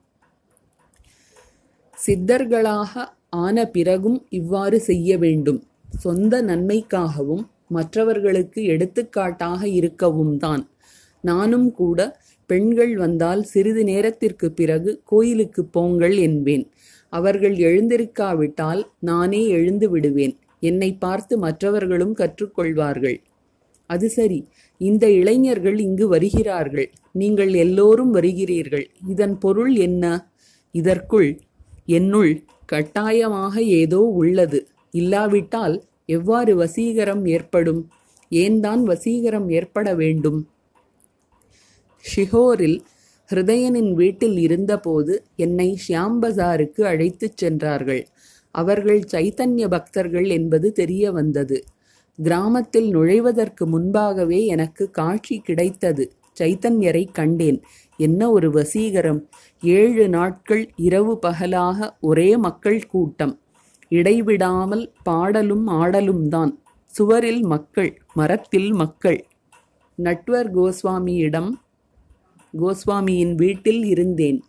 சித்தர்களாக 1.97 2.93
ஆன 3.35 3.65
பிறகும் 3.65 4.19
இவ்வாறு 4.29 4.77
செய்ய 4.79 5.17
வேண்டும். 5.17 5.59
சொந்த 5.97 6.41
நன்மைக்காகவும் 6.41 7.43
மற்றவர்களுக்கு 7.67 8.59
எடுத்துக்காட்டாக 8.63 9.61
இருக்கவும் 9.67 10.37
தான். 10.37 10.63
நானும் 11.23 11.67
கூட 11.71 11.99
பெண்கள் 12.49 12.93
வந்தால் 12.95 13.41
சிறிது 13.43 13.83
நேரத்திற்கு 13.83 14.51
பிறகு 14.51 14.91
கோயிலுக்கு 15.03 15.61
போங்கள் 15.65 16.15
என்பேன். 16.17 16.65
அவர்கள் 17.09 17.55
எழுந்திருக்காவிட்டால் 17.67 18.81
நானே 18.99 19.41
எழுந்து 19.47 19.87
விடுவேன். 19.89 20.35
என்னை 20.59 20.89
பார்த்து 20.93 21.33
மற்றவர்களும் 21.37 22.15
கற்றுக்கொள்வார்கள். 22.15 23.17
அது 23.89 24.07
சரி 24.09 24.39
இந்த 24.77 25.05
இளைஞர்கள் 25.11 25.77
இங்கு 25.79 26.05
வருகிறார்கள். 26.07 26.89
நீங்கள் 27.11 27.53
எல்லோரும் 27.53 28.11
வருகிறீர்கள். 28.15 28.85
இதன் 29.07 29.35
பொருள் 29.37 29.73
என்ன? 29.75 30.05
இதற்குள் 30.71 31.29
என்னுள் 31.85 32.31
கட்டாயமாக 32.73 33.55
ஏதோ 33.79 34.01
உள்ளது. 34.21 34.59
இல்லாவிட்டால் 34.93 35.75
எவ்வாறு 36.09 36.51
வசீகரம் 36.63 37.23
ஏற்படும்? 37.27 37.81
ஏன்தான் 38.31 38.81
வசீகரம் 38.87 39.47
ஏற்பட 39.49 39.87
வேண்டும்? 39.95 40.39
ஷிஹோரில் 42.03 42.79
ஹிருதயனின் 43.29 43.91
வீட்டில் 43.93 44.37
இருந்தபோது 44.37 45.13
என்னை 45.35 45.69
ஷியாம் 45.83 46.17
பஜாருக்கு 46.21 46.81
அழைத்துச் 46.83 47.37
சென்றார்கள். 47.37 48.03
அவர்கள் 48.55 49.01
சைத்தன்ய 49.13 49.67
பக்தர்கள் 49.67 50.27
என்பது 50.29 50.67
தெரிய 50.71 51.11
வந்தது. 51.11 51.57
கிராமத்தில் 52.19 52.89
நுழைவதற்கு 52.89 53.63
முன்பாகவே 53.65 54.39
எனக்கு 54.45 54.83
காட்சி 54.91 55.37
கிடைத்தது. 55.39 56.05
சைத்தன்யரை 56.39 57.11
கண்டேன். 57.11 57.61
என்ன 57.97 58.31
ஒரு 58.31 58.49
வசீகரம்? 58.49 59.21
ஏழு 59.61 60.09
நாட்கள் 60.09 60.71
இரவு 60.75 61.19
பகலாக 61.19 61.97
ஒரே 62.01 62.37
மக்கள் 62.37 62.85
கூட்டம். 62.85 63.39
இடைவிடாமல் 63.89 64.91
பாடலும் 65.03 65.67
ஆடலும் 65.67 66.29
தான் 66.29 66.59
சுவரில் 66.85 67.43
மக்கள் 67.43 68.01
மரத்தில் 68.13 68.73
மக்கள். 68.73 69.25
நட்வர் 69.95 70.55
கோஸ்வாமியிடம் 70.55 71.51
கோஸ்வாமியின் 72.53 73.35
வீட்டில் 73.35 73.83
இருந்தேன். 73.85 74.39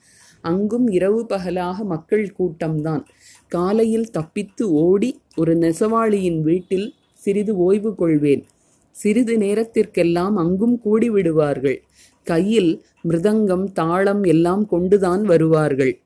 அங்கும் 0.40 0.86
இரவு 0.86 1.26
பகலாக 1.26 1.84
மக்கள் 1.84 2.34
கூட்டம்தான். 2.38 3.04
காலையில் 3.48 4.10
தப்பித்து 4.10 4.72
ஓடி 4.72 5.20
ஒரு 5.36 5.54
நெசவாளியின் 5.54 6.40
வீட்டில் 6.40 6.94
சிறிது 7.14 7.56
ஓய்வு 7.56 7.94
கொள்வேன். 7.94 8.44
சிறிது 8.94 9.38
நேரத்திற்கெல்லாம் 9.38 10.36
அங்கும் 10.36 10.80
கூடிவிடுவார்கள். 10.84 11.76
கையில் 12.24 12.84
மிருதங்கம் 13.08 13.72
தாளம் 13.72 14.22
எல்லாம் 14.22 14.66
கொண்டுதான் 14.66 15.22
வருவார்கள். 15.22 16.00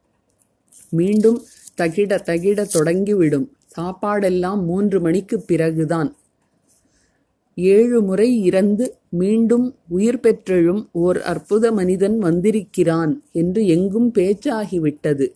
மீண்டும் 0.91 1.43
தகிட 1.81 2.21
தகிட 2.27 2.67
தொடங்கிவிடும். 2.75 3.49
சாப்பாடெல்லாம் 3.77 4.65
மூன்று 4.65 5.01
மணிக்குப் 5.01 5.47
பிறகுதான். 5.47 6.17
ஏழு 7.55 8.03
முறை 8.03 8.45
இறந்து 8.45 8.97
மீண்டும் 9.09 9.77
உயிர் 9.89 10.21
பெற்றெழும் 10.21 10.89
ஓர் 10.93 11.23
அற்புத 11.23 11.73
மனிதன் 11.73 12.19
வந்திருக்கிறான் 12.19 13.23
என்று 13.33 13.67
எங்கும் 13.67 14.13
பேச்சாகிவிட்டது. 14.15 15.27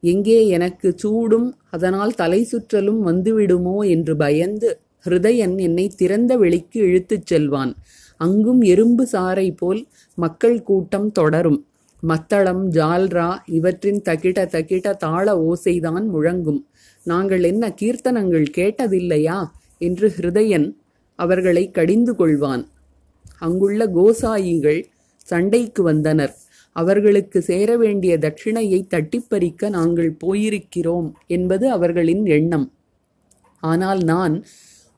எங்கே 0.00 0.46
எனக்கு 0.46 0.92
சூடும் 0.96 1.56
அதனால் 1.70 2.14
தலை 2.14 2.42
சுற்றலும் 2.44 3.06
வந்துவிடுமோ 3.06 3.88
என்று 3.88 4.16
பயந்து 4.16 4.80
ஹிருதயன் 5.06 5.56
என்னை 5.60 5.88
திறந்த 5.88 6.36
வெளிக்கு 6.36 6.80
இழுத்துச் 6.80 7.26
செல்வான். 7.26 7.76
அங்கும் 8.16 8.60
எறும்பு 8.62 9.08
சாறை 9.12 9.56
போல் 9.56 9.86
மக்கள் 10.14 10.62
கூட்டம் 10.62 11.12
தொடரும். 11.12 11.66
மத்தளம் 12.00 12.72
ஜால்ரா 12.72 13.38
இவற்றின் 13.46 14.02
தகிட 14.04 14.38
தகிட 14.54 14.96
தாள 14.96 15.34
ஓசைதான் 15.40 16.06
முழங்கும். 16.14 16.60
நாங்கள் 17.04 17.42
என்ன 17.42 17.74
கீர்த்தனங்கள் 17.80 18.46
கேட்டதில்லையா? 18.56 19.38
என்று 19.78 20.12
ஹிருதயன் 20.16 20.74
அவர்களை 21.18 21.70
கடிந்து 21.70 22.12
கொள்வான். 22.12 22.64
அங்குள்ள 23.38 23.86
கோசாயிகள் 23.86 24.84
சண்டைக்கு 25.16 25.82
வந்தனர். 25.82 26.34
அவர்களுக்கு 26.72 27.42
சேர 27.42 27.76
வேண்டிய 27.76 28.18
தட்சிணையை 28.18 28.80
தட்டிப்பறிக்க 28.94 29.68
நாங்கள் 29.68 30.16
போயிருக்கிறோம் 30.26 31.12
என்பது 31.26 31.70
அவர்களின் 31.70 32.26
எண்ணம். 32.26 32.72
ஆனால் 33.62 34.02
நான் 34.04 34.44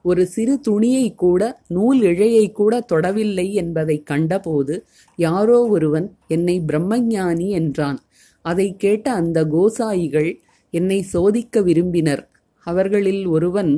ஒரு 0.08 0.22
சிறு 0.26 0.54
துணியை 0.60 1.06
கூட 1.14 1.42
நூல் 1.68 2.00
இழையை 2.02 2.46
கூட 2.52 2.74
தொடவில்லை 2.92 3.46
என்பதை 3.62 3.96
கண்டபோது 4.10 4.74
யாரோ 5.18 5.58
ஒருவன் 5.66 6.06
என்னை 6.28 6.56
பிரம்மஞானி 6.68 7.48
என்றான். 7.60 7.98
அதை 8.44 8.68
கேட்ட 8.76 9.06
அந்த 9.20 9.38
கோசாயிகள் 9.54 10.30
என்னை 10.74 10.98
சோதிக்க 11.12 11.60
விரும்பினர். 11.60 12.22
அவர்களில் 12.66 13.24
ஒருவன் 13.26 13.72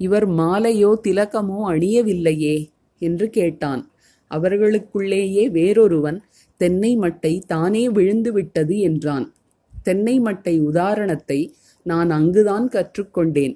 இவர் 0.00 0.26
மாலையோ 0.32 0.90
திலக்கமோ 1.04 1.60
அணியவில்லையே 1.72 2.56
என்று 3.02 3.26
கேட்டான். 3.30 3.82
அவர்களுக்குள்ளேயே 4.30 5.44
வேறொருவன் 5.58 6.18
தென்னை 6.60 6.92
மட்டை 6.96 7.34
தானே 7.46 7.84
விழுந்து 7.88 8.30
விட்டது 8.32 8.74
என்றான். 8.88 9.26
தென்னை 9.84 10.16
மட்டை 10.20 10.54
உதாரணத்தை 10.70 11.40
நான் 11.86 12.10
அங்குதான் 12.10 12.66
கற்றுக்கொண்டேன். 12.68 13.54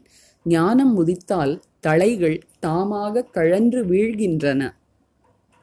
ஞானம் 0.49 0.93
உதித்தால் 0.97 1.55
தளைகள் 1.81 2.39
தாமாக 2.67 3.25
கழன்று 3.33 3.81
வீழ்கின்றன. 3.85 4.61